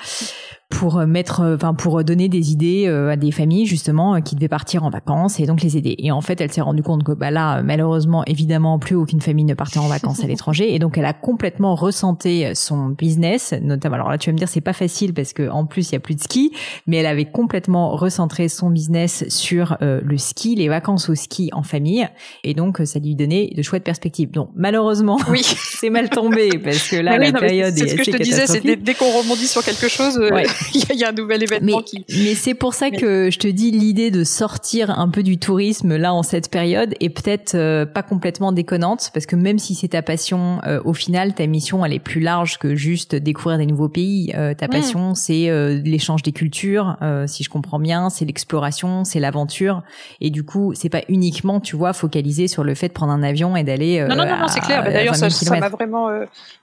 pour 0.75 0.99
mettre, 1.07 1.43
enfin 1.54 1.75
pour 1.75 2.02
donner 2.04 2.28
des 2.28 2.52
idées 2.52 2.87
à 2.87 3.16
des 3.16 3.31
familles 3.31 3.66
justement 3.66 4.21
qui 4.21 4.35
devaient 4.35 4.49
partir 4.49 4.85
en 4.85 4.90
vacances 4.90 5.40
et 5.40 5.47
donc 5.47 5.62
les 5.62 5.76
aider. 5.76 5.95
Et 5.99 6.11
en 6.11 6.21
fait, 6.21 6.40
elle 6.40 6.52
s'est 6.52 6.61
rendue 6.61 6.83
compte 6.83 7.04
que 7.04 7.12
bah 7.12 7.31
là, 7.31 7.62
malheureusement, 7.62 8.25
évidemment, 8.26 8.78
plus 8.78 8.97
aucune 8.97 9.21
famille 9.21 9.45
ne 9.45 9.54
partait 9.54 9.78
en 9.78 9.88
vacances 9.88 10.23
à 10.23 10.26
l'étranger 10.28 10.75
et 10.75 10.78
donc 10.78 10.99
elle 10.99 11.04
a 11.04 11.12
complètement 11.12 11.75
recenté 11.75 12.54
son 12.54 12.88
business, 12.88 13.54
notamment. 13.62 13.95
Alors 13.97 14.11
là, 14.11 14.19
tu 14.19 14.31
vas 14.31 14.33
me 14.33 14.38
dire 14.38 14.49
c'est 14.49 14.61
pas 14.61 14.73
facile 14.73 15.14
parce 15.14 15.33
que 15.33 15.49
en 15.49 15.66
plus 15.66 15.90
il 15.90 15.93
y 15.95 15.97
a 15.97 16.00
plus 16.00 16.16
de 16.16 16.21
ski, 16.21 16.52
mais 16.87 16.99
elle 16.99 17.07
avait 17.07 17.25
complètement 17.25 17.97
recentré 17.97 18.49
son 18.49 18.71
business 18.71 19.25
sur 19.28 19.76
le 19.81 20.19
ski, 20.19 20.54
les 20.54 20.69
vacances 20.69 21.09
au 21.09 21.14
ski 21.14 21.50
en 21.52 21.62
famille 21.62 22.07
et 22.43 22.54
donc 22.54 22.81
ça 22.85 22.99
lui 22.99 23.14
donnait 23.14 23.50
de 23.54 23.62
chouettes 23.62 23.85
perspectives. 23.85 24.31
Donc 24.31 24.50
malheureusement, 24.54 25.19
oui, 25.28 25.43
c'est 25.45 25.90
mal 25.90 26.11
tombé 26.11 26.50
parce 26.62 26.88
que 26.88 26.97
là 26.97 27.19
la 27.19 27.33
période 27.33 27.76
est, 27.78 27.88
ce 27.88 27.95
que 27.95 28.04
je 28.04 28.11
te 28.11 28.23
disais, 28.23 28.47
c'est 28.47 28.61
dès, 28.61 28.95
qu'on 28.95 29.11
rebondit 29.11 29.47
sur 29.47 29.62
quelque 29.62 29.88
chose, 29.88 30.19
euh, 30.19 30.31
il 30.75 30.99
y, 30.99 31.04
a 31.04 31.09
un 31.09 31.12
nouvel 31.12 31.42
événement 31.42 31.83
qui. 31.83 32.04
Mais 32.09 32.35
c'est 32.35 32.54
pour 32.54 32.75
ça 32.75 32.90
que 32.90 33.30
je 33.30 33.38
te 33.38 33.49
dis 33.49 33.71
l'idée 33.71 34.11
de 34.11 34.25
sortir 34.25 34.99
un 34.99 35.09
peu 35.09 35.23
du 35.23 35.38
tourisme 35.38 35.97
là 35.97 36.14
en 36.14 36.23
cette 36.23 36.50
période 36.50 36.94
est 37.00 37.11
peut-être 37.11 37.54
euh, 37.54 37.87
pas 37.87 38.02
complètement 38.02 38.52
déconnante 38.52 39.11
parce 39.12 39.26
que 39.26 39.37
même 39.37 39.59
si 39.59 39.75
c'est 39.75 39.88
ta 39.88 40.02
passion, 40.02 40.61
euh, 40.66 40.80
au 40.85 40.92
final 40.92 41.35
ta 41.35 41.47
mission 41.47 41.85
elle 41.85 41.92
est 41.92 41.99
plus 41.99 42.21
large 42.21 42.59
que 42.59 42.75
juste 42.75 43.14
découvrir 43.14 43.59
des 43.59 43.66
nouveaux 43.66 43.88
pays. 43.88 44.33
ta 44.33 44.66
mm. 44.66 44.71
passion 44.71 45.14
c'est 45.14 45.50
l'échange 45.85 46.23
des 46.23 46.33
cultures, 46.33 46.97
si 47.26 47.44
je 47.44 47.50
comprends 47.50 47.78
bien, 47.78 48.11
c'est 48.11 48.25
l'exploration, 48.25 49.04
c'est 49.04 49.21
l'aventure 49.21 49.83
et 50.21 50.30
du 50.30 50.44
coup 50.44 50.73
c'est 50.75 50.88
pas 50.88 51.02
uniquement 51.09 51.61
tu 51.61 51.76
vois 51.76 51.92
focalisé 51.92 52.49
sur 52.49 52.64
le 52.64 52.75
fait 52.75 52.88
de 52.88 52.92
prendre 52.92 53.12
un 53.12 53.23
avion 53.23 53.56
et 53.56 53.64
d'aller. 53.64 54.04
non 54.09 54.16
non 54.16 54.25
non, 54.25 54.49
c'est 54.49 54.61
clair. 54.61 54.85
Bah, 54.85 54.90
d'ailleurs 54.90 55.16
ça 55.16 55.28
m'a 55.59 55.68
vraiment. 55.68 56.09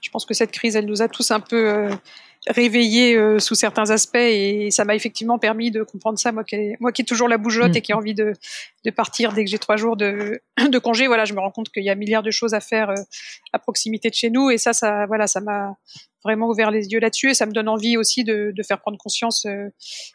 je 0.02 0.10
pense 0.10 0.26
que 0.26 0.34
cette 0.34 0.52
crise 0.52 0.76
elle 0.76 0.86
nous 0.86 1.02
a 1.02 1.08
tous 1.08 1.32
un 1.32 1.40
peu 1.40 1.90
réveillé 2.48 3.16
euh, 3.16 3.38
sous 3.38 3.54
certains 3.54 3.92
aspects 3.92 4.16
et 4.16 4.72
ça 4.72 4.84
m'a 4.84 4.96
effectivement 4.96 5.38
permis 5.38 5.70
de 5.70 5.84
comprendre 5.84 6.18
ça 6.18 6.32
moi 6.32 6.44
qui 6.44 6.56
moi 6.80 6.92
qui 6.92 7.04
ai 7.04 7.06
toujours 7.06 7.28
la 7.28 7.38
bougeotte 7.38 7.74
mm. 7.74 7.78
et 7.78 7.82
qui 7.82 7.92
ai 7.92 7.96
envie 7.96 8.16
de, 8.16 8.34
de 8.84 8.90
partir 8.90 9.34
dès 9.34 9.46
que 9.46 9.50
j'ai 9.50 9.60
trois 9.60 9.78
jours 9.78 9.96
de, 9.96 10.42
de 10.70 10.80
congé. 10.80 11.06
Voilà 11.06 11.26
je 11.26 11.34
me 11.34 11.40
rends 11.40 11.52
compte 11.52 11.70
qu'il 11.70 11.84
y 11.84 11.90
a 11.90 11.94
un 11.94 11.96
milliard 11.96 12.24
de 12.24 12.32
choses 12.32 12.56
à 12.56 12.60
faire 12.60 12.90
euh, 12.90 12.96
à 13.54 13.60
proximité 13.60 14.10
de 14.10 14.16
chez 14.16 14.32
nous 14.32 14.50
et 14.50 14.58
ça 14.58 14.74
ça 14.74 15.06
voilà 15.06 15.28
ça 15.28 15.40
m'a 15.40 15.76
vraiment 16.24 16.48
ouvert 16.48 16.72
les 16.72 16.88
yeux 16.88 17.00
là-dessus 17.00 17.30
et 17.30 17.34
ça 17.36 17.46
me 17.46 17.52
donne 17.52 17.68
envie 17.68 17.98
aussi 17.98 18.24
de, 18.24 18.52
de 18.56 18.64
faire 18.64 18.80
prendre 18.80 18.98
conscience 18.98 19.46
euh, 19.46 19.70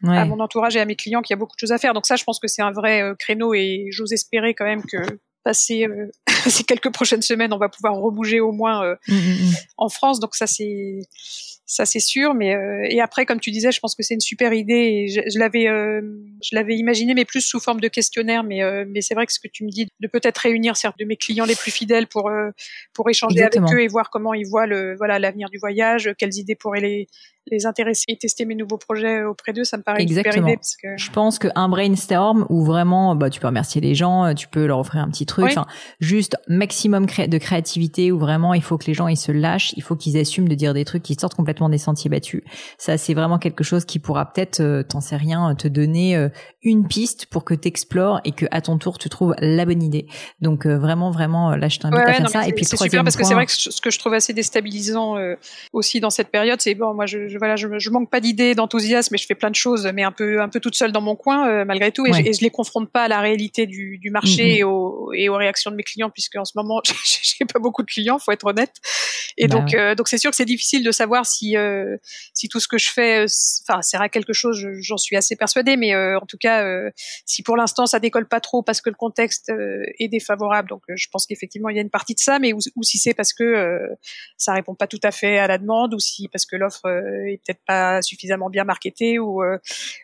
à 0.05 0.25
mon 0.25 0.41
entourage 0.41 0.77
et 0.77 0.81
à 0.81 0.85
mes 0.85 0.97
clients 0.97 1.23
qu'il 1.23 1.35
y 1.35 1.37
a 1.37 1.39
beaucoup 1.39 1.57
de 1.57 1.61
choses 1.61 1.73
à 1.73 1.79
faire. 1.79 1.95
Donc 1.95 2.07
ça 2.07 2.17
je 2.17 2.25
pense 2.25 2.41
que 2.41 2.49
c'est 2.49 2.63
un 2.63 2.71
vrai 2.73 3.03
créneau 3.19 3.55
et 3.55 3.87
j'ose 3.91 4.13
espérer 4.13 4.55
quand 4.55 4.65
même 4.65 4.83
que 4.85 4.99
passer 5.43 5.87
ces 6.51 6.65
quelques 6.65 6.93
prochaines 6.93 7.23
semaines 7.23 7.53
on 7.53 7.59
va 7.59 7.69
pouvoir 7.69 7.95
rebouger 7.95 8.41
au 8.41 8.53
moins 8.53 8.95
mm, 9.09 9.15
mm, 9.15 9.55
en 9.77 9.89
France 9.89 10.21
donc 10.21 10.35
ça 10.35 10.47
c'est 10.47 11.01
ça 11.67 11.85
c'est 11.85 12.01
sûr. 12.01 12.33
Mais 12.35 12.55
euh, 12.55 12.87
et 12.89 13.01
après, 13.01 13.27
comme 13.27 13.41
tu 13.41 13.51
disais, 13.51 13.73
je 13.73 13.81
pense 13.81 13.95
que 13.95 14.03
c'est 14.03 14.15
une 14.15 14.21
super 14.21 14.53
idée. 14.53 14.75
Et 14.75 15.09
je, 15.09 15.39
l'avais, 15.39 15.69
euh, 15.69 16.01
je 16.43 16.55
l'avais 16.55 16.77
imaginé, 16.77 17.13
mais 17.15 17.25
plus 17.25 17.41
sous 17.41 17.61
forme 17.61 17.81
de 17.81 17.89
questionnaire. 17.89 18.45
Mais 18.45 18.63
euh, 18.63 18.85
mais 18.89 19.01
c'est 19.03 19.15
vrai 19.15 19.27
que 19.27 19.33
ce 19.33 19.41
que 19.41 19.49
tu 19.49 19.65
me 19.65 19.71
dis, 19.71 19.89
de 20.01 20.09
peut-être 20.09 20.39
réunir 20.39 20.77
certains 20.77 20.97
de 21.05 21.09
mes 21.09 21.17
clients 21.17 21.45
les 21.45 21.57
plus 21.57 21.73
fidèles 21.73 22.07
pour 22.07 22.31
pour 22.95 23.11
échanger 23.11 23.43
avec 23.43 23.61
eux 23.73 23.83
et 23.83 23.89
voir 23.89 24.09
comment 24.11 24.33
ils 24.33 24.47
voient 24.47 24.67
le 24.67 24.97
voilà 24.97 25.19
l'avenir 25.19 25.51
du 25.51 25.59
voyage, 25.59 26.11
quelles 26.17 26.37
idées 26.37 26.55
pourraient 26.55 26.81
les 26.81 27.09
les 27.49 27.65
intéresser 27.65 28.05
et 28.09 28.17
tester 28.17 28.45
mes 28.45 28.57
nouveaux 28.57 28.77
projets 28.77 29.23
auprès 29.23 29.53
d'eux, 29.53 29.63
ça 29.63 29.77
me 29.77 29.83
paraît 29.85 30.03
Exactement. 30.03 30.35
une 30.35 30.41
super 30.41 30.49
idée. 30.49 30.57
Parce 30.57 30.77
que... 30.77 30.89
Je 30.97 31.11
pense 31.13 31.39
qu'un 31.39 31.69
brainstorm 31.69 32.45
où 32.49 32.65
vraiment, 32.65 33.15
bah, 33.15 33.31
tu 33.31 33.39
peux 33.39 33.47
remercier 33.47 33.81
les 33.81 33.95
gens, 33.95 34.35
tu 34.35 34.49
peux 34.49 34.67
leur 34.67 34.81
offrir 34.81 35.01
un 35.01 35.09
petit 35.11 35.27
truc, 35.27 35.53
juste 36.01 36.36
maximum 36.49 37.07
de 37.07 37.39
créativité 37.39 38.13
où 38.13 38.19
vraiment 38.19 38.55
il 38.55 38.63
faut 38.63 38.79
que 38.79 38.87
les 38.87 38.95
gens 38.95 39.09
ils 39.09 39.17
se 39.17 39.33
lâchent, 39.33 39.73
il 39.77 39.83
faut 39.83 39.97
qu'ils 39.97 40.17
assument 40.17 40.49
de 40.49 40.55
dire 40.55 40.75
des 40.75 40.85
trucs 40.85 41.03
qui 41.03 41.15
sortent 41.15 41.35
complètement 41.35 41.69
des 41.69 41.79
sentiers 41.79 42.11
battus. 42.11 42.43
Ça, 42.79 42.99
c'est 42.99 43.15
vraiment 43.15 43.39
quelque 43.39 43.65
chose 43.65 43.85
qui 43.85 43.99
pourra 43.99 44.33
peut-être, 44.33 44.61
euh, 44.61 44.83
t'en 44.83 45.01
sais 45.01 45.17
rien, 45.17 45.55
te 45.55 45.69
donner 45.69 46.17
euh, 46.17 46.29
une 46.63 46.87
piste 46.87 47.27
pour 47.27 47.45
que 47.45 47.55
tu 47.55 47.69
explores 47.69 48.21
et 48.25 48.33
que 48.33 48.47
à 48.51 48.61
ton 48.61 48.79
tour 48.79 48.99
tu 48.99 49.09
trouves 49.09 49.35
la 49.39 49.65
bonne 49.65 49.83
idée. 49.83 50.07
Donc 50.41 50.67
euh, 50.67 50.79
vraiment, 50.79 51.11
vraiment, 51.11 51.57
là, 51.57 51.69
je 51.69 51.79
t'invite 51.79 51.99
à 51.99 52.13
faire 52.13 52.29
ça. 52.29 52.49
Et 52.49 52.53
puis 52.53 52.65
c'est 52.65 52.77
super 52.77 53.05
parce 53.05 53.17
que 53.17 53.25
c'est 53.25 53.35
vrai 53.35 53.47
que 53.47 53.53
ce 53.53 53.81
que 53.81 53.91
je 53.91 53.99
trouve 53.99 54.15
assez 54.15 54.33
déstabilisant 54.33 55.17
aussi 55.73 56.01
dans 56.01 56.11
cette 56.11 56.31
période, 56.31 56.61
c'est 56.61 56.75
bon, 56.75 56.95
moi, 56.95 57.07
je, 57.07 57.37
voilà, 57.39 57.57
je, 57.57 57.69
je 57.79 57.91
manque 57.91 58.11
pas 58.11 58.21
d'idées, 58.21 58.55
d'enthousiasme, 58.55 59.13
mais 59.13 59.19
je 59.19 59.27
fais 59.27 59.35
plein 59.35 59.51
de 59.51 59.55
choses, 59.55 59.89
mais 59.95 60.03
un 60.03 60.13
peu, 60.13 60.41
un 60.41 60.49
peu 60.49 60.61
toute 60.61 60.75
seule 60.75 60.93
dans 60.93 61.01
mon 61.01 61.17
coin 61.17 61.65
malgré 61.65 61.93
tout, 61.93 62.07
et, 62.07 62.13
je, 62.13 62.21
et, 62.21 62.33
je, 62.33 62.41
les 62.41 62.51
confronte 62.51 62.91
pas 62.91 63.05
à 63.05 63.09
la 63.09 63.21
réalité 63.21 63.67
du, 63.67 63.99
du 63.99 64.11
marché 64.11 64.45
mm-hmm. 64.45 64.59
et, 64.59 64.65
aux, 64.65 65.13
et 65.15 65.29
aux 65.29 65.37
réactions 65.37 65.71
de 65.71 65.77
mes 65.77 65.83
clients, 65.83 66.11
puisque 66.17 66.37
en 66.37 66.47
ce 66.47 66.53
moment, 66.57 66.81
j'ai 67.05 67.45
pas 67.45 67.59
beaucoup 67.59 67.83
de 67.83 67.91
clients, 67.91 68.19
faut 68.19 68.33
être 68.33 68.47
honnête. 68.47 68.75
Et 69.37 69.49
bah 69.49 69.57
donc, 69.57 69.77
donc 69.97 70.09
c'est 70.09 70.17
sûr 70.17 70.31
que 70.31 70.37
c'est 70.37 70.47
difficile 70.47 70.83
de 70.83 70.91
savoir 70.91 71.27
si 71.27 71.59
euh, 71.59 71.99
si 72.33 72.49
tout 72.49 72.59
ce 72.59 72.69
que 72.69 72.79
je 72.79 72.91
fais, 72.91 73.25
euh, 73.25 73.27
enfin, 73.69 73.83
sert 73.83 74.09
quelque 74.11 74.33
chose, 74.33 74.67
j'en 74.81 74.97
suis 74.97 75.17
assez 75.17 75.37
persuadée. 75.37 75.77
Mais 75.77 75.95
euh, 75.95 76.19
en 76.19 76.25
tout 76.27 76.39
cas, 76.39 76.65
si 77.27 77.43
pour 77.43 77.57
l'instant 77.57 77.87
ça 77.87 77.99
décolle 77.99 78.27
pas 78.27 78.41
trop 78.41 78.63
parce 78.63 78.81
que 78.81 78.89
le 78.89 78.97
contexte 78.97 79.53
est 79.99 80.09
défavorable, 80.09 80.69
donc 80.69 80.83
je 80.89 81.07
pense 81.13 81.27
qu'effectivement 81.27 81.69
il 81.69 81.77
y 81.77 81.79
a 81.79 81.83
une 81.83 81.91
partie 81.91 82.15
de 82.15 82.21
ça, 82.21 82.39
mais 82.39 82.53
ou, 82.53 82.61
si 82.83 82.99
c'est 82.99 83.15
parce 83.15 83.33
que 83.33 83.79
ça 84.37 84.55
répond 84.55 84.75
pas 84.75 84.87
tout 84.87 85.01
à 85.03 85.11
fait 85.11 85.39
à 85.39 85.47
la 85.47 85.59
demande, 85.59 85.95
ou 85.95 85.99
si 85.99 86.29
parce 86.29 86.47
que 86.47 86.57
l'offre 86.57 86.87
est 86.87 87.41
peut-être 87.45 87.61
pas 87.67 88.01
suffisamment 88.01 88.49
bien 88.49 88.65
marketée 88.65 89.19
ou 89.19 89.43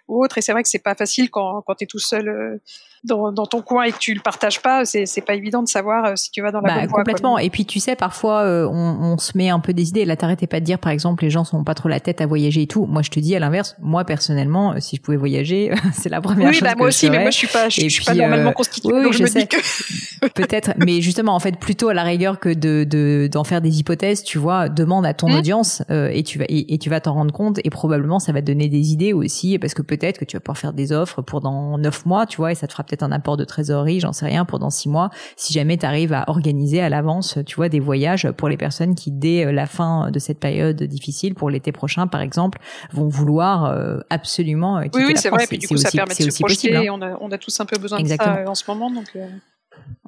ou 0.09 0.25
autre. 0.25 0.39
Et 0.39 0.43
c'est 0.43 0.53
vrai 0.53 0.63
que 0.63 0.69
c'est 0.69 0.79
pas 0.79 0.95
facile 0.95 1.31
quand 1.31 1.63
quand 1.63 1.81
es 1.81 1.87
tout 1.87 1.99
seul 1.99 2.61
dans, 3.05 3.33
dans, 3.33 3.47
ton 3.47 3.63
coin 3.63 3.85
et 3.85 3.93
que 3.93 3.99
tu 3.99 4.15
le 4.15 4.21
partages 4.21 4.61
pas, 4.61 4.85
c'est 4.85 5.25
pas 5.27 5.35
évident 5.35 5.63
de 5.63 5.69
savoir 5.69 6.02
euh, 6.05 6.17
si 6.17 6.31
tu 6.31 6.43
vas 6.43 6.51
dans 6.51 6.61
la 6.61 6.69
bah, 6.69 6.81
bonne 6.81 6.89
voie. 6.89 6.99
Complètement. 7.01 7.39
Et 7.39 7.51
puis 7.51 7.67
tu 7.67 7.81
sais, 7.81 7.97
parfois 7.97 8.43
euh, 8.43 8.67
on, 8.67 9.13
on, 9.13 9.19
se 9.19 9.37
met 9.37 9.51
un 9.51 9.61
peu 9.61 9.73
des 9.73 9.89
idées. 9.91 10.05
Là, 10.05 10.17
t'arrêtais 10.17 10.47
pas 10.47 10.61
de 10.61 10.65
dire, 10.65 10.79
par 10.79 10.93
exemple, 10.93 11.25
les 11.25 11.31
gens 11.31 11.45
sont 11.45 11.65
pas 11.65 11.75
trop 11.75 11.89
la 11.89 12.01
tête 12.01 12.21
à 12.21 12.27
voyager 12.27 12.63
et 12.63 12.67
tout. 12.67 12.87
Moi, 12.87 13.03
je 13.03 13.11
te 13.11 13.21
dis 13.21 13.35
à 13.37 13.39
l'inverse. 13.39 13.77
Moi, 13.81 14.05
personnellement, 14.05 14.73
euh, 14.73 14.77
si 14.81 14.97
je 14.97 15.03
pouvais 15.03 15.17
voyager, 15.17 15.73
c'est 15.93 16.09
la 16.09 16.21
première 16.21 16.49
oui, 16.49 16.55
chose 16.55 16.69
bah, 16.69 16.75
moi 16.77 16.89
aussi, 16.89 17.11
mais 17.11 17.21
moi 17.21 17.31
je 17.31 17.37
suis 17.37 17.49
pas, 17.49 17.69
je, 17.69 17.89
suis 17.89 18.05
pas 18.05 18.15
normalement 18.15 18.53
constituée. 18.53 18.93
Oui, 18.93 19.03
donc 19.03 19.13
je, 19.13 19.23
me 19.23 19.29
sais. 19.29 19.41
Dis 19.41 19.49
que... 19.49 19.57
Peut-être, 20.35 20.73
mais 20.79 21.01
justement, 21.01 21.35
en 21.35 21.41
fait, 21.41 21.59
plutôt 21.59 21.89
à 21.89 21.95
la 21.95 22.05
rigueur 22.05 22.39
que 22.39 22.49
de 22.49 23.29
d'en 23.31 23.45
faire 23.45 23.61
des 23.61 23.81
hypothèses, 23.81 24.23
tu 24.23 24.39
vois, 24.39 24.69
demande 24.69 25.05
à 25.05 25.15
ton 25.15 25.29
mmh. 25.29 25.35
audience 25.35 25.83
et 25.89 26.23
tu 26.23 26.39
vas 26.39 26.45
et, 26.49 26.75
et 26.75 26.79
tu 26.79 26.91
vas 26.91 27.01
t'en 27.01 27.15
rendre 27.15 27.33
compte 27.33 27.59
et 27.65 27.71
probablement 27.71 28.19
ça 28.19 28.33
va 28.33 28.41
te 28.41 28.47
donner 28.47 28.69
des 28.69 28.93
idées 28.93 29.13
aussi 29.13 29.59
parce 29.59 29.75
que 29.75 29.83
peut-être 29.83 30.19
que 30.19 30.25
tu 30.25 30.37
vas 30.37 30.41
pouvoir 30.41 30.59
faire 30.59 30.73
des 30.73 30.93
offres 30.93 31.23
pour 31.23 31.41
dans 31.41 31.79
neuf 31.79 32.07
mois, 32.07 32.27
tu 32.27 32.37
vois, 32.37 32.53
et 32.53 32.55
ça 32.55 32.67
te 32.67 32.73
fera 32.73 32.85
peut-être 32.85 33.03
un 33.03 33.13
apport 33.13 33.37
de 33.37 33.45
trésor 33.45 33.83
j'en 33.99 34.13
sais 34.13 34.27
rien, 34.27 34.45
pour 34.45 34.59
dans 34.59 34.71
six 34.71 34.89
mois, 34.89 35.11
si 35.37 35.53
jamais 35.53 35.77
tu 35.77 35.87
arrives 35.93 36.13
à 36.13 36.25
organiser 36.29 36.81
à 36.81 36.89
l'avance, 36.89 37.39
tu 37.47 37.57
vois, 37.57 37.69
des 37.69 37.81
voyages 37.81 38.31
pour 38.33 38.49
les 38.49 38.57
personnes 38.57 38.95
qui, 38.95 39.11
dès 39.11 39.47
euh, 39.47 39.53
la 39.53 39.67
fin 39.67 40.11
de 40.11 40.19
cette 40.19 40.41
période 40.41 40.83
difficile, 40.83 41.35
pour 41.35 41.51
l'été 41.51 41.73
prochain, 41.73 42.07
par 42.07 42.21
exemple, 42.21 42.59
vont 42.93 43.09
vouloir 43.09 43.67
euh, 43.67 43.99
absolument 44.11 44.83
quitter 44.83 44.99
oui, 44.99 45.05
oui, 45.09 45.13
c'est 45.17 45.31
vrai, 45.31 45.47
puis 45.47 45.59
du 45.59 45.69
coup, 45.69 45.77
ça 45.77 45.91
permet 45.91 46.15
de 46.15 46.31
se 46.31 46.39
projeter, 46.39 46.71
possible, 46.71 46.77
hein. 46.77 47.17
on, 47.21 47.31
a, 47.31 47.39
tous 47.39 47.61
un 47.61 47.67
peu 47.67 47.79
besoin 47.79 48.01
de 48.01 48.09
ça 48.09 48.45
en 48.47 48.55
ce 48.55 48.65
moment, 48.69 48.91
donc... 48.91 49.17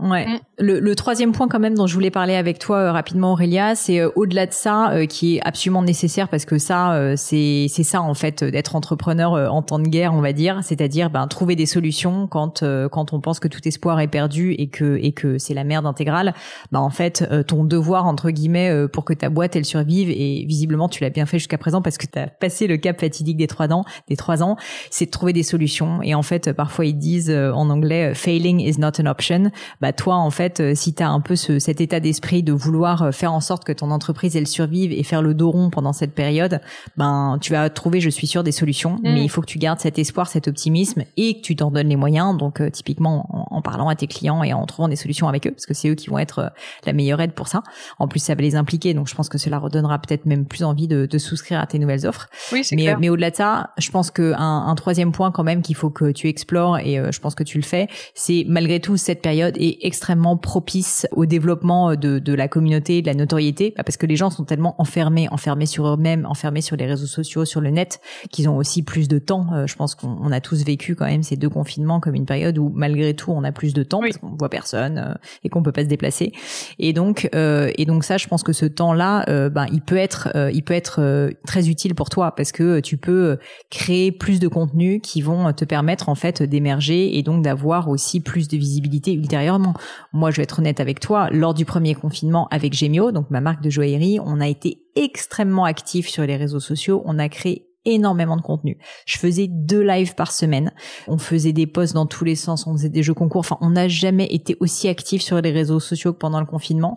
Ouais. 0.05 0.27
Mm. 0.27 0.39
Le, 0.59 0.81
le, 0.81 0.95
troisième 0.95 1.33
point 1.33 1.49
quand 1.49 1.59
même 1.59 1.75
dont 1.75 1.87
je 1.87 1.95
voulais 1.95 2.11
parler 2.11 2.37
avec 2.37 2.59
toi 2.59 2.77
euh, 2.77 2.93
rapidement 2.93 3.33
Aurélia, 3.33 3.75
c'est 3.75 4.01
euh, 4.01 4.11
au-delà 4.15 4.47
de 4.47 4.53
ça 4.53 4.93
euh, 4.93 5.07
qui 5.07 5.37
est 5.37 5.41
absolument 5.45 5.83
nécessaire 5.83 6.29
parce 6.29 6.45
que 6.45 6.59
ça 6.59 7.15
c'est 7.17 7.67
c'est 7.69 7.83
ça 7.83 8.03
en 8.03 8.15
fait 8.15 8.45
d'être 8.45 8.77
entrepreneur 8.77 9.53
en 9.53 9.63
temps 9.63 9.79
de 9.79 9.89
guerre 9.89 10.13
on 10.13 10.21
va 10.21 10.33
dire, 10.33 10.61
c'est-à-dire 10.63 11.09
ben 11.09 11.27
trouver 11.27 11.57
des 11.57 11.65
solutions 11.65 12.27
quand 12.27 12.63
quand 12.91 13.13
on 13.15 13.21
pense 13.21 13.41
que 13.41 13.49
tout 13.49 13.67
espoir 13.67 13.99
est 14.01 14.09
perdu 14.09 14.53
et 14.53 14.69
que 14.69 14.99
et 15.01 15.13
que 15.13 15.39
c'est 15.39 15.55
la 15.55 15.65
merde 15.65 15.87
intégrale. 15.87 16.35
Ben 16.71 16.81
en 16.81 16.91
fait 16.91 17.27
ton 17.47 17.65
devoir 17.65 18.07
entre 18.07 18.31
guillemets 18.31 18.87
pour 18.89 19.05
que 19.05 19.15
ta 19.15 19.31
boîte 19.31 19.57
elle 19.57 19.65
survive 19.65 20.11
et 20.11 20.45
visiblement 20.47 20.89
tu 20.89 21.03
l'as 21.03 21.11
bien 21.11 21.27
fait 21.27 21.39
jusqu'à 21.39 21.59
présent 21.59 21.81
parce 21.81 21.97
que 21.97 22.07
tu 22.07 22.19
as 22.19 22.27
passé 22.27 22.67
le 22.67 22.77
cap 22.77 23.01
fatidique 23.01 23.39
des 23.39 23.47
trois 23.47 23.73
ans, 23.73 23.85
des 24.09 24.17
trois 24.17 24.43
ans, 24.43 24.57
c'est 24.91 25.07
de 25.07 25.11
trouver 25.11 25.33
des 25.33 25.43
solutions 25.43 26.03
et 26.03 26.15
en 26.15 26.23
fait 26.23 26.53
parfois 26.53 26.85
ils 26.85 26.99
disent 26.99 27.31
en 27.31 27.71
anglais 27.71 28.15
failing 28.15 28.61
is 28.61 28.79
not 28.79 29.01
an 29.01 29.07
option 29.07 29.51
bah 29.81 29.94
toi 29.97 30.17
en 30.17 30.31
fait 30.31 30.61
euh, 30.61 30.75
si 30.75 30.95
tu 30.95 31.03
as 31.03 31.09
un 31.09 31.21
peu 31.21 31.37
ce, 31.37 31.59
cet 31.59 31.81
état 31.81 32.01
d'esprit 32.01 32.43
de 32.43 32.53
vouloir 32.53 33.03
euh, 33.03 33.11
faire 33.13 33.33
en 33.33 33.41
sorte 33.41 33.65
que 33.65 33.73
ton 33.73 33.91
entreprise 33.91 34.37
elle 34.37 34.47
survive 34.47 34.93
et 34.93 35.03
faire 35.03 35.23
le 35.23 35.35
dos 35.35 35.51
rond 35.51 35.71
pendant 35.71 35.93
cette 35.93 36.15
période, 36.15 36.61
ben 36.97 37.39
tu 37.41 37.53
vas 37.53 37.69
trouver 37.71 38.01
je 38.01 38.11
suis 38.11 38.27
sûr 38.27 38.43
des 38.43 38.53
solutions, 38.53 38.97
mm. 38.97 39.01
mais 39.03 39.25
il 39.25 39.29
faut 39.29 39.41
que 39.41 39.47
tu 39.47 39.59
gardes 39.59 39.81
cet 39.81 39.99
espoir, 39.99 40.29
cet 40.29 40.49
optimisme 40.49 41.05
et 41.17 41.37
que 41.37 41.41
tu 41.41 41.57
t'en 41.57 41.71
donnes 41.71 41.89
les 41.89 41.97
moyens 41.97 42.37
donc 42.37 42.61
euh, 42.61 42.71
typiquement 42.71 43.27
en, 43.51 43.63
parlant 43.63 43.89
à 43.89 43.95
tes 43.95 44.07
clients 44.07 44.43
et 44.43 44.53
en 44.53 44.67
trouvant 44.67 44.89
des 44.89 44.97
solutions 44.97 45.29
avec 45.29 45.47
eux 45.47 45.53
parce 45.53 45.67
que 45.67 45.75
c'est 45.75 45.89
eux 45.89 45.95
qui 45.95 46.09
vont 46.09 46.19
être 46.19 46.53
la 46.85 46.93
meilleure 46.93 47.21
aide 47.21 47.33
pour 47.33 47.49
ça. 47.49 47.63
En 47.99 48.09
plus 48.09 48.21
ça 48.21 48.35
va 48.35 48.43
les 48.43 48.57
impliquer 48.57 48.95
donc 48.95 49.09
je 49.09 49.15
pense 49.15 49.29
que 49.29 49.39
cela 49.39 49.59
redonnera 49.59 49.99
peut-être 49.99 50.27
même 50.27 50.45
plus 50.45 50.65
envie 50.65 50.89
de, 50.89 51.07
de 51.07 51.19
souscrire 51.19 51.61
à 51.61 51.67
tes 51.67 51.79
nouvelles 51.79 52.07
offres. 52.07 52.29
Oui, 52.53 52.63
mais 52.73 52.83
clair. 52.83 52.99
mais 53.01 53.09
au-delà 53.09 53.31
de 53.31 53.37
ça, 53.37 53.71
je 53.79 53.91
pense 53.91 54.11
que 54.11 54.35
un, 54.37 54.67
un 54.67 54.75
troisième 54.75 55.13
point 55.13 55.31
quand 55.31 55.45
même 55.45 55.63
qu'il 55.63 55.77
faut 55.77 55.91
que 55.91 56.11
tu 56.11 56.29
explores 56.29 56.79
et 56.79 57.01
je 57.11 57.21
pense 57.21 57.35
que 57.35 57.45
tu 57.45 57.59
le 57.59 57.65
fais, 57.65 57.89
c'est 58.15 58.45
malgré 58.49 58.81
tout 58.81 58.97
cette 58.97 59.23
période 59.23 59.57
est 59.59 59.84
extrêmement 59.85 60.37
propice 60.37 61.07
au 61.13 61.27
développement 61.27 61.95
de, 61.95 62.19
de 62.19 62.35
la 62.35 62.49
communauté, 62.49 63.03
de 63.03 63.07
la 63.07 63.15
notoriété, 63.15 63.75
bah, 63.77 63.85
parce 63.85 63.97
que 63.97 64.07
les 64.07 64.17
gens 64.17 64.31
sont 64.31 64.45
tellement 64.45 64.75
enfermés, 64.79 65.29
enfermés 65.31 65.67
sur 65.67 65.87
eux-mêmes, 65.87 66.27
enfermés 66.27 66.63
sur 66.63 66.77
les 66.77 66.87
réseaux 66.87 67.07
sociaux, 67.07 67.45
sur 67.45 67.61
le 67.61 67.71
net, 67.71 68.01
qu'ils 68.31 68.49
ont 68.49 68.57
aussi 68.57 68.83
plus 68.83 69.09
de 69.09 69.19
temps. 69.19 69.47
Euh, 69.53 69.67
je 69.67 69.77
pense 69.77 69.95
qu'on 69.95 70.33
a 70.33 70.41
tous 70.41 70.65
vécu 70.65 70.95
quand 70.95 71.07
même 71.07 71.23
ces 71.23 71.37
deux 71.37 71.49
confinements 71.49 72.01
comme 72.01 72.15
une 72.15 72.27
période 72.27 72.59
où 72.59 72.71
malgré 72.75 73.15
tout 73.15 73.31
on 73.31 73.45
a 73.45 73.53
plus 73.53 73.75
de 73.75 73.83
temps 73.83 74.01
parce 74.01 74.19
qu'on 74.19 74.37
voit 74.37 74.49
personne 74.49 74.99
euh, 74.99 75.15
et 75.43 75.49
qu'on 75.49 75.63
peut 75.63 75.73
pas 75.73 75.83
se 75.83 75.89
déplacer. 75.89 76.33
Et 76.79 76.93
donc 76.93 77.29
euh, 77.35 77.71
et 77.77 77.85
donc 77.85 78.05
ça, 78.05 78.17
je 78.17 78.27
pense 78.27 78.43
que 78.43 78.53
ce 78.53 78.67
temps-là, 78.67 79.25
ben 79.51 79.67
il 79.73 79.81
peut 79.81 79.97
être 79.97 80.31
il 80.53 80.63
peut 80.63 80.75
être 80.75 81.31
très 81.47 81.69
utile 81.69 81.95
pour 81.95 82.09
toi 82.09 82.35
parce 82.35 82.53
que 82.53 82.81
tu 82.81 82.97
peux 82.97 83.39
créer 83.71 84.13
plus 84.13 84.41
de 84.41 84.49
contenus 84.49 85.01
qui 85.03 85.23
vont 85.23 85.53
te 85.53 85.65
permettre 85.65 86.09
en 86.09 86.15
fait 86.15 86.43
d'émerger 86.43 87.17
et 87.17 87.23
donc 87.23 87.43
d'avoir 87.43 87.89
aussi 87.89 88.21
plus 88.21 88.49
de 88.49 88.57
visibilité 88.57 89.13
ultérieurement. 89.13 89.74
Moi, 90.13 90.31
je 90.31 90.37
vais 90.37 90.43
être 90.45 90.59
honnête 90.59 90.81
avec 90.81 91.01
toi, 91.01 91.29
lors 91.31 91.55
du 91.55 91.65
premier 91.65 91.95
confinement 91.95 92.49
avec 92.51 92.75
Gemio, 92.75 93.13
donc 93.13 93.31
ma 93.31 93.41
marque 93.41 93.63
de 93.63 93.71
joaillerie, 93.71 94.19
on 94.25 94.41
a 94.41 94.49
été 94.49 94.83
extrêmement 94.97 95.65
actifs 95.65 96.09
sur 96.09 96.25
les 96.25 96.37
réseaux 96.37 96.61
sociaux, 96.61 97.03
on 97.05 97.19
a 97.19 97.29
créé 97.29 97.69
énormément 97.85 98.37
de 98.37 98.43
contenu. 98.43 98.79
Je 99.07 99.19
faisais 99.19 99.47
deux 99.49 99.83
lives 99.83 100.15
par 100.15 100.33
semaine. 100.33 100.73
On 101.07 101.19
faisait 101.19 101.53
des 101.53 101.67
posts 101.67 101.95
dans 101.95 102.07
tous 102.07 102.25
les 102.25 102.37
sens, 102.37 102.67
on 102.67 102.73
faisait 102.73 102.89
des 102.89 103.03
jeux 103.03 103.15
concours. 103.15 103.41
Enfin, 103.41 103.59
on 103.61 103.71
n'a 103.71 103.89
jamais 103.89 104.27
été 104.27 104.57
aussi 104.61 104.89
actifs 104.89 105.23
sur 105.23 105.41
les 105.41 105.51
réseaux 105.51 105.81
sociaux 105.81 106.13
que 106.13 106.19
pendant 106.19 106.41
le 106.41 106.47
confinement. 106.47 106.97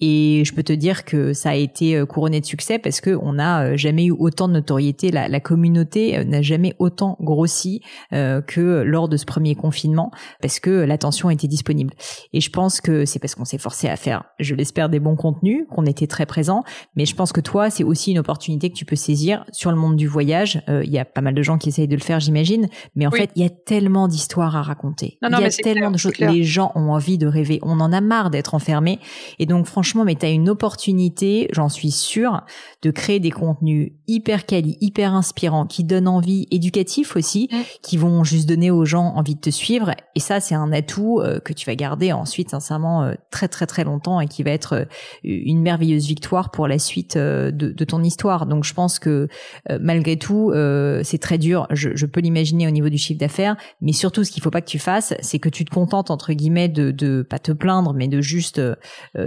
Et 0.00 0.42
je 0.46 0.54
peux 0.54 0.62
te 0.62 0.72
dire 0.72 1.04
que 1.04 1.32
ça 1.32 1.50
a 1.50 1.54
été 1.54 1.96
euh, 1.96 2.06
couronné 2.06 2.40
de 2.40 2.46
succès 2.46 2.78
parce 2.78 3.00
que 3.00 3.10
on 3.20 3.34
n'a 3.34 3.62
euh, 3.62 3.76
jamais 3.76 4.06
eu 4.06 4.12
autant 4.12 4.48
de 4.48 4.54
notoriété. 4.54 5.10
La, 5.10 5.28
la 5.28 5.40
communauté 5.40 6.16
euh, 6.16 6.24
n'a 6.24 6.40
jamais 6.42 6.74
autant 6.78 7.16
grossi 7.20 7.82
que 8.10 8.82
lors 8.82 9.08
de 9.08 9.16
ce 9.16 9.24
premier 9.24 9.54
confinement 9.54 10.10
parce 10.40 10.60
que 10.60 10.70
l'attention 10.70 11.30
était 11.30 11.48
disponible. 11.48 11.94
Et 12.32 12.40
je 12.40 12.50
pense 12.50 12.80
que 12.80 13.04
c'est 13.04 13.18
parce 13.18 13.34
qu'on 13.34 13.44
s'est 13.44 13.58
forcé 13.58 13.88
à 13.88 13.96
faire, 13.96 14.24
je 14.38 14.54
l'espère, 14.54 14.88
des 14.88 15.00
bons 15.00 15.16
contenus, 15.16 15.64
qu'on 15.70 15.86
était 15.86 16.06
très 16.06 16.26
présents. 16.26 16.62
Mais 16.96 17.04
je 17.04 17.14
pense 17.14 17.32
que 17.32 17.40
toi, 17.40 17.70
c'est 17.70 17.84
aussi 17.84 18.12
une 18.12 18.18
opportunité 18.18 18.70
que 18.70 18.74
tu 18.74 18.84
peux 18.84 18.96
saisir 18.96 19.44
sur 19.52 19.70
le 19.70 19.76
monde 19.76 19.96
du 19.96 20.06
voyage. 20.06 20.62
Il 20.68 20.90
y 20.90 20.98
a 20.98 21.04
pas 21.04 21.20
mal 21.20 21.34
de 21.34 21.42
gens 21.42 21.58
qui 21.58 21.68
essayent 21.68 21.88
de 21.88 21.96
le 21.96 22.02
faire, 22.02 22.20
j'imagine. 22.20 22.68
Mais 22.94 23.06
en 23.06 23.10
fait, 23.10 23.30
il 23.36 23.42
y 23.42 23.46
a 23.46 23.50
tellement 23.50 24.08
d'histoires 24.08 24.56
à 24.56 24.62
raconter. 24.62 25.18
il 25.22 25.30
y 25.30 25.44
a 25.44 25.50
tellement 25.50 25.90
de 25.90 25.98
choses. 25.98 26.18
Les 26.18 26.44
gens 26.44 26.72
ont 26.74 26.92
envie 26.92 27.18
de 27.18 27.26
rêver. 27.26 27.58
On 27.62 27.80
en 27.80 27.92
a 27.92 28.00
marre 28.00 28.30
d'être 28.30 28.54
enfermés. 28.54 28.98
Et 29.38 29.46
donc, 29.46 29.66
franchement, 29.66 29.89
franchement, 29.90 30.04
mais 30.04 30.14
tu 30.14 30.24
as 30.24 30.30
une 30.30 30.48
opportunité, 30.48 31.48
j'en 31.50 31.68
suis 31.68 31.90
sûre, 31.90 32.42
de 32.82 32.92
créer 32.92 33.18
des 33.18 33.32
contenus 33.32 33.90
hyper 34.06 34.46
quali, 34.46 34.78
hyper 34.80 35.14
inspirants, 35.14 35.66
qui 35.66 35.82
donnent 35.82 36.06
envie, 36.06 36.46
éducatifs 36.52 37.16
aussi, 37.16 37.48
mm. 37.50 37.56
qui 37.82 37.96
vont 37.96 38.22
juste 38.22 38.48
donner 38.48 38.70
aux 38.70 38.84
gens 38.84 39.12
envie 39.16 39.34
de 39.34 39.40
te 39.40 39.50
suivre. 39.50 39.90
Et 40.14 40.20
ça, 40.20 40.38
c'est 40.38 40.54
un 40.54 40.72
atout 40.72 41.20
euh, 41.20 41.40
que 41.40 41.52
tu 41.52 41.66
vas 41.66 41.74
garder 41.74 42.12
ensuite, 42.12 42.50
sincèrement, 42.50 43.02
euh, 43.02 43.14
très 43.32 43.48
très 43.48 43.66
très 43.66 43.82
longtemps 43.82 44.20
et 44.20 44.28
qui 44.28 44.44
va 44.44 44.52
être 44.52 44.74
euh, 44.74 44.84
une 45.24 45.60
merveilleuse 45.60 46.06
victoire 46.06 46.52
pour 46.52 46.68
la 46.68 46.78
suite 46.78 47.18
de, 47.18 47.50
de, 47.50 47.84
ton 47.84 48.04
histoire. 48.04 48.46
Donc, 48.46 48.62
je 48.62 48.72
pense 48.72 49.00
que 49.00 49.26
malgré 49.80 50.16
tout, 50.16 50.52
c'est 51.02 51.18
très 51.18 51.38
dur. 51.38 51.66
Je, 51.70 51.90
je 51.94 52.06
peux 52.06 52.20
l'imaginer 52.20 52.68
au 52.68 52.70
niveau 52.70 52.88
du 52.88 52.98
chiffre 52.98 53.18
d'affaires, 53.18 53.56
mais 53.80 53.92
surtout, 53.92 54.22
ce 54.22 54.30
qu'il 54.30 54.42
faut 54.42 54.50
pas 54.50 54.60
que 54.60 54.70
tu 54.70 54.78
fasses, 54.78 55.14
c'est 55.20 55.38
que 55.38 55.48
tu 55.48 55.64
te 55.64 55.70
contentes 55.70 56.10
entre 56.10 56.32
guillemets 56.32 56.68
de, 56.68 56.90
de 56.90 57.22
pas 57.22 57.38
te 57.38 57.52
plaindre, 57.52 57.94
mais 57.94 58.06
de 58.08 58.20
juste, 58.20 58.60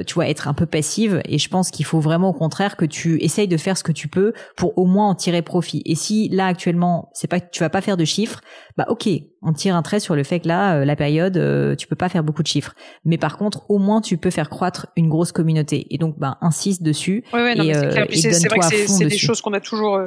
tu 0.07 0.13
vois, 0.13 0.27
être 0.29 0.47
un 0.47 0.52
un 0.53 0.55
peu 0.55 0.65
passive 0.67 1.19
et 1.25 1.39
je 1.39 1.49
pense 1.49 1.71
qu'il 1.71 1.83
faut 1.83 1.99
vraiment 1.99 2.29
au 2.29 2.33
contraire 2.33 2.77
que 2.77 2.85
tu 2.85 3.17
essayes 3.23 3.47
de 3.47 3.57
faire 3.57 3.75
ce 3.75 3.83
que 3.83 3.91
tu 3.91 4.07
peux 4.07 4.33
pour 4.55 4.77
au 4.77 4.85
moins 4.85 5.09
en 5.09 5.15
tirer 5.15 5.41
profit. 5.41 5.81
Et 5.85 5.95
si 5.95 6.29
là 6.29 6.45
actuellement, 6.45 7.09
c'est 7.13 7.27
pas 7.27 7.39
que 7.39 7.47
tu 7.51 7.61
vas 7.61 7.71
pas 7.71 7.81
faire 7.81 7.97
de 7.97 8.05
chiffres, 8.05 8.41
bah 8.77 8.85
OK, 8.87 9.09
on 9.41 9.51
tire 9.51 9.75
un 9.75 9.81
trait 9.81 9.99
sur 9.99 10.15
le 10.15 10.23
fait 10.23 10.41
que 10.41 10.47
là 10.47 10.75
euh, 10.75 10.85
la 10.85 10.95
période 10.95 11.37
euh, 11.37 11.75
tu 11.75 11.87
peux 11.87 11.95
pas 11.95 12.07
faire 12.07 12.23
beaucoup 12.23 12.43
de 12.43 12.47
chiffres. 12.47 12.75
Mais 13.03 13.17
par 13.17 13.37
contre, 13.37 13.63
au 13.69 13.79
moins 13.79 13.99
tu 13.99 14.17
peux 14.17 14.29
faire 14.29 14.49
croître 14.49 14.87
une 14.95 15.09
grosse 15.09 15.31
communauté 15.31 15.87
et 15.89 15.97
donc 15.97 16.19
bah 16.19 16.37
insiste 16.41 16.83
dessus 16.83 17.23
ouais, 17.33 17.55
et, 17.57 17.75
euh, 17.75 18.05
c'est 18.11 18.47
vrai 18.47 18.59
que 18.59 18.65
c'est 18.87 19.05
des 19.05 19.17
choses 19.17 19.41
qu'on 19.41 19.53
a 19.53 19.59
toujours 19.59 19.99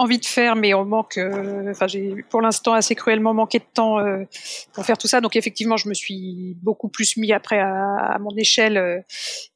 envie 0.00 0.18
de 0.18 0.24
faire, 0.24 0.56
mais 0.56 0.72
on 0.72 0.86
manque. 0.86 1.18
Euh, 1.18 1.70
enfin, 1.70 1.86
j'ai 1.86 2.24
pour 2.30 2.40
l'instant 2.40 2.72
assez 2.72 2.94
cruellement 2.94 3.34
manqué 3.34 3.58
de 3.58 3.64
temps 3.74 3.98
euh, 3.98 4.24
pour 4.72 4.86
faire 4.86 4.96
tout 4.96 5.06
ça. 5.06 5.20
Donc 5.20 5.36
effectivement, 5.36 5.76
je 5.76 5.90
me 5.90 5.94
suis 5.94 6.56
beaucoup 6.62 6.88
plus 6.88 7.18
mis 7.18 7.32
après 7.34 7.58
à, 7.58 8.16
mon 8.18 8.34
échelle 8.38 8.78
euh, 8.78 8.98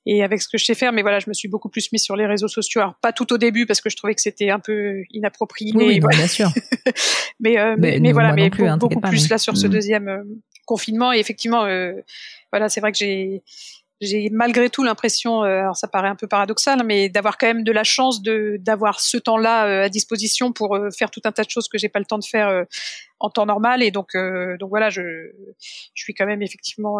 et 0.04 0.22
avec 0.22 0.42
ce 0.42 0.48
que 0.48 0.58
je 0.58 0.66
sais 0.66 0.74
faire. 0.74 0.92
Mais 0.92 1.00
voilà, 1.00 1.18
je 1.18 1.30
me 1.30 1.32
suis 1.32 1.48
beaucoup 1.48 1.70
plus 1.70 1.90
mis 1.92 1.98
sur 1.98 2.14
les 2.14 2.26
réseaux 2.26 2.48
sociaux. 2.48 2.82
Alors 2.82 2.94
pas 3.00 3.12
tout 3.12 3.32
au 3.32 3.38
début 3.38 3.64
parce 3.64 3.80
que 3.80 3.88
je 3.88 3.96
trouvais 3.96 4.14
que 4.14 4.20
c'était 4.20 4.50
un 4.50 4.60
peu 4.60 5.02
inapproprié. 5.12 5.72
Oui, 5.74 5.98
bien 5.98 6.28
sûr. 6.28 6.50
mais, 7.40 7.56
mais, 7.78 8.12
voilà, 8.12 8.34
mais 8.34 8.50
hein, 8.60 8.76
beaucoup, 8.76 9.00
plus 9.00 9.30
là 9.30 9.38
sur 9.38 9.56
ce 9.56 9.66
mm. 9.66 9.70
deuxième 9.70 10.24
confinement. 10.66 11.14
Et 11.14 11.20
effectivement, 11.20 11.66
voilà, 12.52 12.68
c'est 12.68 12.80
vrai 12.80 12.92
que 12.92 12.98
j'ai 12.98 13.42
j'ai 14.04 14.28
malgré 14.30 14.70
tout 14.70 14.82
l'impression, 14.82 15.42
euh, 15.42 15.60
alors 15.60 15.76
ça 15.76 15.88
paraît 15.88 16.08
un 16.08 16.16
peu 16.16 16.26
paradoxal, 16.26 16.82
mais 16.84 17.08
d'avoir 17.08 17.38
quand 17.38 17.46
même 17.46 17.64
de 17.64 17.72
la 17.72 17.84
chance 17.84 18.22
de 18.22 18.56
d'avoir 18.60 19.00
ce 19.00 19.16
temps-là 19.16 19.66
euh, 19.66 19.84
à 19.84 19.88
disposition 19.88 20.52
pour 20.52 20.76
euh, 20.76 20.90
faire 20.90 21.10
tout 21.10 21.20
un 21.24 21.32
tas 21.32 21.44
de 21.44 21.50
choses 21.50 21.68
que 21.68 21.78
j'ai 21.78 21.88
pas 21.88 21.98
le 21.98 22.04
temps 22.04 22.18
de 22.18 22.24
faire 22.24 22.64
en 23.20 23.30
temps 23.30 23.46
normal. 23.46 23.82
Et 23.82 23.90
donc, 23.90 24.16
donc 24.58 24.68
voilà, 24.68 24.90
je, 24.90 25.02
je 25.60 26.02
suis 26.02 26.14
quand 26.14 26.26
même 26.26 26.42
effectivement 26.42 26.98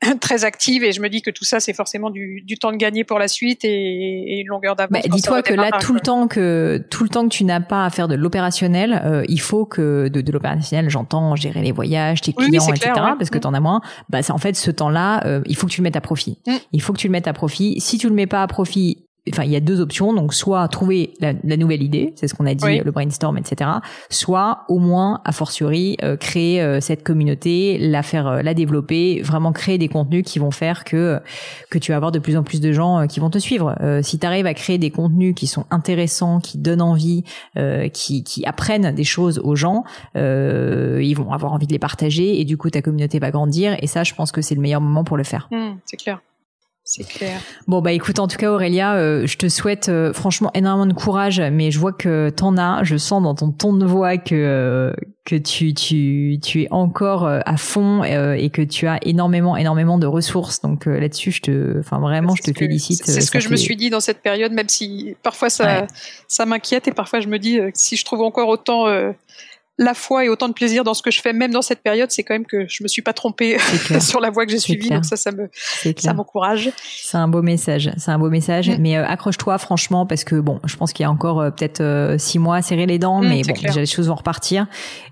très 0.20 0.44
active 0.44 0.84
et 0.84 0.92
je 0.92 1.00
me 1.00 1.08
dis 1.08 1.22
que 1.22 1.30
tout 1.30 1.44
ça 1.44 1.60
c'est 1.60 1.72
forcément 1.72 2.10
du, 2.10 2.42
du, 2.42 2.56
temps 2.56 2.70
de 2.70 2.76
gagner 2.76 3.04
pour 3.04 3.18
la 3.18 3.28
suite 3.28 3.64
et, 3.64 4.40
une 4.40 4.46
longueur 4.46 4.76
d'avance. 4.76 5.02
Bah, 5.02 5.08
dis-toi 5.08 5.42
que 5.42 5.54
là 5.54 5.70
tout 5.80 5.92
le 5.92 6.00
temps 6.00 6.28
que 6.28 6.84
tout 6.90 7.02
le 7.02 7.08
temps 7.08 7.28
que 7.28 7.34
tu 7.34 7.44
n'as 7.44 7.60
pas 7.60 7.84
à 7.84 7.90
faire 7.90 8.06
de 8.06 8.14
l'opérationnel, 8.14 9.02
euh, 9.04 9.24
il 9.28 9.40
faut 9.40 9.64
que 9.64 10.08
de, 10.08 10.20
de 10.20 10.32
l'opérationnel, 10.32 10.88
j'entends 10.88 11.34
gérer 11.34 11.62
les 11.62 11.72
voyages, 11.72 12.20
tes 12.20 12.32
clients, 12.32 12.68
etc. 12.68 12.92
Parce 12.94 13.30
que 13.30 13.38
mm. 13.38 13.40
tu 13.40 13.46
en 13.46 13.54
as 13.54 13.60
moins. 13.60 13.80
Bah 14.08 14.22
c'est 14.22 14.32
en 14.32 14.38
fait 14.38 14.54
ce 14.54 14.70
temps-là, 14.70 15.26
euh, 15.26 15.40
il 15.46 15.56
faut 15.56 15.66
que 15.66 15.72
tu 15.72 15.80
le 15.80 15.84
mettes 15.84 15.96
à 15.96 16.00
profit. 16.00 16.38
Mm. 16.46 16.56
Il 16.72 16.82
faut 16.82 16.92
que 16.92 16.98
tu 16.98 17.08
le 17.08 17.12
mettes 17.12 17.28
à 17.28 17.32
profit. 17.32 17.80
Si 17.80 17.98
tu 17.98 18.08
le 18.08 18.14
mets 18.14 18.26
pas 18.26 18.42
à 18.42 18.46
profit, 18.46 19.07
enfin 19.32 19.44
il 19.44 19.50
y 19.50 19.56
a 19.56 19.60
deux 19.60 19.80
options. 19.80 20.12
Donc 20.12 20.34
soit 20.34 20.66
trouver 20.68 21.14
la, 21.20 21.34
nouvelle 21.56 21.82
idée 21.82 22.12
c'est 22.16 22.28
ce 22.28 22.34
qu'on 22.34 22.46
a 22.46 22.54
dit 22.54 22.80
le 22.80 22.90
brainstorm 22.90 23.36
etc 23.36 23.70
soit 24.10 24.64
au 24.68 24.78
moins 24.78 25.20
a 25.24 25.32
fortiori 25.32 25.96
euh, 26.02 26.16
créer 26.16 26.62
euh, 26.62 26.80
cette 26.80 27.02
communauté 27.02 27.78
la 27.78 28.02
faire 28.02 28.26
euh, 28.26 28.42
la 28.42 28.54
développer 28.54 29.20
vraiment 29.22 29.52
créer 29.52 29.78
des 29.78 29.88
contenus 29.88 30.24
qui 30.24 30.38
vont 30.38 30.50
faire 30.50 30.84
que 30.84 31.20
que 31.70 31.78
tu 31.78 31.92
vas 31.92 31.96
avoir 31.96 32.12
de 32.12 32.18
plus 32.18 32.36
en 32.36 32.42
plus 32.42 32.60
de 32.60 32.72
gens 32.72 33.06
qui 33.06 33.20
vont 33.20 33.30
te 33.30 33.38
suivre. 33.38 33.74
Si 34.02 34.18
tu 34.18 34.26
arrives 34.26 34.46
à 34.46 34.54
créer 34.54 34.78
des 34.78 34.90
contenus 34.90 35.34
qui 35.34 35.46
sont 35.46 35.64
intéressants 35.70 36.40
qui 36.40 36.58
donnent 36.58 36.82
envie 36.82 37.24
qui 37.92 38.24
qui 38.24 38.44
apprennent 38.46 38.94
des 38.94 39.04
choses 39.04 39.40
aux 39.42 39.56
gens 39.56 39.84
ils 40.14 41.14
vont 41.14 41.32
avoir 41.32 41.52
envie 41.52 41.66
de 41.66 41.72
les 41.72 41.78
partager 41.78 42.40
et 42.40 42.44
du 42.44 42.56
coup 42.56 42.70
ta 42.70 42.82
communauté 42.82 43.18
va 43.18 43.30
grandir 43.30 43.76
et 43.80 43.86
ça 43.86 44.04
je 44.04 44.14
pense 44.14 44.32
que 44.32 44.42
c'est 44.42 44.54
le 44.54 44.60
meilleur 44.60 44.80
moment 44.80 45.04
pour 45.04 45.16
le 45.16 45.24
faire. 45.24 45.48
Mmh, 45.50 45.78
c'est 45.84 45.96
clair 45.96 46.20
c'est 46.90 47.06
clair. 47.06 47.42
Bon 47.66 47.82
bah 47.82 47.92
écoute, 47.92 48.18
en 48.18 48.28
tout 48.28 48.38
cas 48.38 48.50
Aurélia, 48.50 48.94
euh, 48.94 49.26
je 49.26 49.36
te 49.36 49.46
souhaite 49.50 49.90
euh, 49.90 50.14
franchement 50.14 50.50
énormément 50.54 50.86
de 50.86 50.94
courage, 50.94 51.38
mais 51.38 51.70
je 51.70 51.78
vois 51.78 51.92
que 51.92 52.30
t'en 52.30 52.56
as. 52.56 52.82
Je 52.82 52.96
sens 52.96 53.22
dans 53.22 53.34
ton 53.34 53.50
ton 53.52 53.74
de 53.74 53.84
voix 53.84 54.16
que 54.16 54.34
euh, 54.34 54.92
que 55.26 55.36
tu 55.36 55.74
tu 55.74 56.38
tu 56.42 56.62
es 56.62 56.68
encore 56.70 57.26
à 57.28 57.56
fond 57.58 58.04
et 58.04 58.48
que 58.48 58.62
tu 58.62 58.86
as 58.86 58.98
énormément 59.02 59.54
énormément 59.58 59.98
de 59.98 60.06
ressources. 60.06 60.62
Donc 60.62 60.86
là-dessus, 60.86 61.30
je 61.30 61.42
te, 61.42 61.78
enfin 61.78 61.98
vraiment, 61.98 62.34
je 62.34 62.42
te 62.42 62.58
félicite. 62.58 63.04
C'est 63.04 63.20
ce 63.20 63.30
que 63.30 63.40
je 63.40 63.50
me 63.50 63.56
suis 63.56 63.76
dit 63.76 63.90
dans 63.90 64.00
cette 64.00 64.22
période, 64.22 64.52
même 64.52 64.70
si 64.70 65.14
parfois 65.22 65.50
ça 65.50 65.86
ça 66.26 66.46
m'inquiète 66.46 66.88
et 66.88 66.92
parfois 66.92 67.20
je 67.20 67.28
me 67.28 67.38
dis 67.38 67.60
si 67.74 67.96
je 67.96 68.04
trouve 68.06 68.22
encore 68.22 68.48
autant 68.48 68.86
la 69.78 69.94
foi 69.94 70.24
et 70.24 70.28
autant 70.28 70.48
de 70.48 70.52
plaisir 70.52 70.82
dans 70.82 70.94
ce 70.94 71.02
que 71.02 71.10
je 71.12 71.20
fais, 71.20 71.32
même 71.32 71.52
dans 71.52 71.62
cette 71.62 71.82
période, 71.82 72.10
c'est 72.10 72.24
quand 72.24 72.34
même 72.34 72.46
que 72.46 72.66
je 72.68 72.82
me 72.82 72.88
suis 72.88 73.02
pas 73.02 73.12
trompée 73.12 73.58
sur 74.00 74.20
la 74.20 74.30
voie 74.30 74.44
que 74.44 74.50
j'ai 74.50 74.58
suivie. 74.58 74.90
Donc 74.90 75.04
ça, 75.04 75.16
ça 75.16 75.30
me, 75.30 75.48
ça 75.96 76.12
m'encourage. 76.12 76.70
C'est 76.84 77.16
un 77.16 77.28
beau 77.28 77.42
message. 77.42 77.90
C'est 77.96 78.10
un 78.10 78.18
beau 78.18 78.28
message. 78.28 78.70
Mm. 78.70 78.76
Mais 78.80 78.96
euh, 78.96 79.06
accroche-toi, 79.06 79.56
franchement, 79.58 80.04
parce 80.04 80.24
que 80.24 80.34
bon, 80.34 80.58
je 80.64 80.76
pense 80.76 80.92
qu'il 80.92 81.04
y 81.04 81.06
a 81.06 81.10
encore 81.10 81.40
euh, 81.40 81.50
peut-être 81.50 81.80
euh, 81.80 82.18
six 82.18 82.40
mois 82.40 82.56
à 82.56 82.62
serrer 82.62 82.86
les 82.86 82.98
dents, 82.98 83.22
mm, 83.22 83.28
mais 83.28 83.42
bon, 83.42 83.54
déjà 83.62 83.80
les 83.80 83.86
choses 83.86 84.08
vont 84.08 84.16
repartir. 84.16 84.66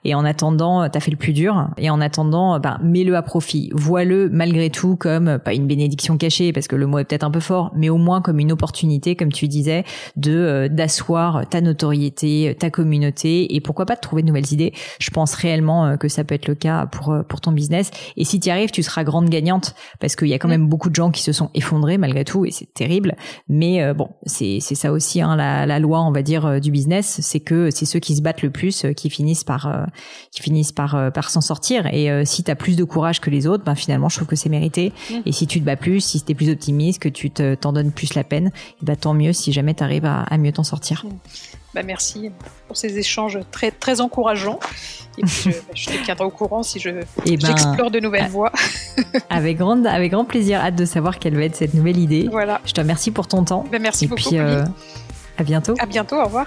Et 0.04 0.14
en 0.16 0.24
attendant, 0.24 0.88
t'as 0.88 1.00
fait 1.00 1.12
le 1.12 1.16
plus 1.16 1.32
dur. 1.32 1.68
Et 1.78 1.88
en 1.88 2.00
attendant, 2.00 2.58
ben, 2.58 2.78
mets-le 2.82 3.14
à 3.16 3.22
profit. 3.22 3.70
Vois-le 3.72 4.28
malgré 4.30 4.70
tout 4.70 4.96
comme 4.96 5.38
pas 5.38 5.54
une 5.54 5.68
bénédiction 5.68 6.18
cachée, 6.18 6.52
parce 6.52 6.66
que 6.66 6.74
le 6.74 6.86
mot 6.86 6.98
est 6.98 7.04
peut-être 7.04 7.24
un 7.24 7.30
peu 7.30 7.40
fort, 7.40 7.70
mais 7.76 7.88
au 7.88 7.98
moins 7.98 8.20
comme 8.20 8.40
une 8.40 8.50
opportunité, 8.50 9.14
comme 9.14 9.32
tu 9.32 9.46
disais, 9.46 9.84
de 10.16 10.68
d'asseoir 10.70 11.48
ta 11.48 11.60
notoriété, 11.60 12.56
ta 12.58 12.70
communauté, 12.70 13.54
et 13.54 13.60
pourquoi 13.60 13.86
pas 13.86 13.94
de 13.94 14.00
trouver 14.00 14.22
de 14.22 14.28
nouvelles 14.28 14.52
idées 14.52 14.55
je 14.98 15.10
pense 15.10 15.34
réellement 15.34 15.86
euh, 15.86 15.96
que 15.96 16.08
ça 16.08 16.24
peut 16.24 16.34
être 16.34 16.48
le 16.48 16.54
cas 16.54 16.86
pour 16.86 17.12
euh, 17.12 17.22
pour 17.22 17.40
ton 17.40 17.52
business. 17.52 17.90
Et 18.16 18.24
si 18.24 18.40
tu 18.40 18.50
arrives, 18.50 18.70
tu 18.70 18.82
seras 18.82 19.04
grande 19.04 19.28
gagnante 19.28 19.74
parce 20.00 20.16
qu'il 20.16 20.28
y 20.28 20.34
a 20.34 20.38
quand 20.38 20.48
mm. 20.48 20.52
même 20.52 20.68
beaucoup 20.68 20.90
de 20.90 20.94
gens 20.94 21.10
qui 21.10 21.22
se 21.22 21.32
sont 21.32 21.50
effondrés 21.54 21.98
malgré 21.98 22.24
tout 22.24 22.44
et 22.44 22.50
c'est 22.50 22.72
terrible. 22.72 23.16
Mais 23.48 23.82
euh, 23.82 23.94
bon, 23.94 24.10
c'est 24.24 24.58
c'est 24.60 24.74
ça 24.74 24.92
aussi 24.92 25.20
hein, 25.20 25.36
la, 25.36 25.66
la 25.66 25.78
loi, 25.78 26.02
on 26.02 26.12
va 26.12 26.22
dire, 26.22 26.60
du 26.60 26.70
business, 26.70 27.20
c'est 27.22 27.40
que 27.40 27.70
c'est 27.70 27.86
ceux 27.86 27.98
qui 27.98 28.16
se 28.16 28.22
battent 28.22 28.42
le 28.42 28.50
plus 28.50 28.86
qui 28.96 29.10
finissent 29.10 29.44
par 29.44 29.86
qui 30.32 30.42
finissent 30.42 30.72
par 30.72 31.12
par 31.12 31.30
s'en 31.30 31.40
sortir. 31.40 31.86
Et 31.92 32.24
si 32.24 32.44
tu 32.44 32.50
as 32.50 32.56
plus 32.56 32.76
de 32.76 32.84
courage 32.84 33.20
que 33.20 33.30
les 33.30 33.46
autres, 33.46 33.64
ben 33.64 33.74
finalement, 33.74 34.08
je 34.08 34.16
trouve 34.16 34.28
que 34.28 34.36
c'est 34.36 34.48
mérité. 34.48 34.92
Mm. 35.10 35.14
Et 35.26 35.32
si 35.32 35.46
tu 35.46 35.60
te 35.60 35.64
bats 35.64 35.76
plus, 35.76 36.00
si 36.00 36.22
tu 36.22 36.32
es 36.32 36.34
plus 36.34 36.50
optimiste, 36.50 37.00
que 37.00 37.08
tu 37.08 37.30
t'en 37.30 37.72
donnes 37.72 37.92
plus 37.92 38.14
la 38.14 38.24
peine, 38.24 38.50
ben 38.82 38.96
tant 38.96 39.14
mieux 39.14 39.32
si 39.32 39.52
jamais 39.52 39.74
tu 39.74 39.82
arrives 39.82 40.06
à, 40.06 40.22
à 40.22 40.38
mieux 40.38 40.52
t'en 40.52 40.64
sortir. 40.64 41.04
Bah, 41.76 41.82
merci 41.82 42.30
pour 42.68 42.76
ces 42.78 42.96
échanges 42.96 43.38
très, 43.50 43.70
très 43.70 44.00
encourageants. 44.00 44.58
Et 45.18 45.22
puis, 45.22 45.54
je, 45.74 45.86
te 45.90 46.04
tiendrai 46.04 46.24
au 46.24 46.30
courant 46.30 46.62
si 46.62 46.80
je, 46.80 46.88
eh 47.26 47.36
ben, 47.36 47.48
j'explore 47.48 47.90
de 47.90 48.00
nouvelles 48.00 48.30
voies. 48.30 48.50
avec, 49.28 49.58
grande, 49.58 49.86
avec 49.86 50.10
grand 50.10 50.24
plaisir, 50.24 50.58
hâte 50.58 50.74
de 50.74 50.86
savoir 50.86 51.18
quelle 51.18 51.36
va 51.36 51.42
être 51.42 51.54
cette 51.54 51.74
nouvelle 51.74 51.98
idée. 51.98 52.28
Voilà. 52.32 52.62
Je 52.64 52.72
te 52.72 52.80
remercie 52.80 53.10
pour 53.10 53.28
ton 53.28 53.44
temps. 53.44 53.66
Bah, 53.70 53.78
merci 53.78 54.06
beaucoup. 54.06 54.22
Puis, 54.22 54.38
euh, 54.38 54.64
à 55.36 55.44
bientôt. 55.44 55.74
À 55.78 55.84
bientôt, 55.84 56.16
au 56.16 56.24
revoir. 56.24 56.46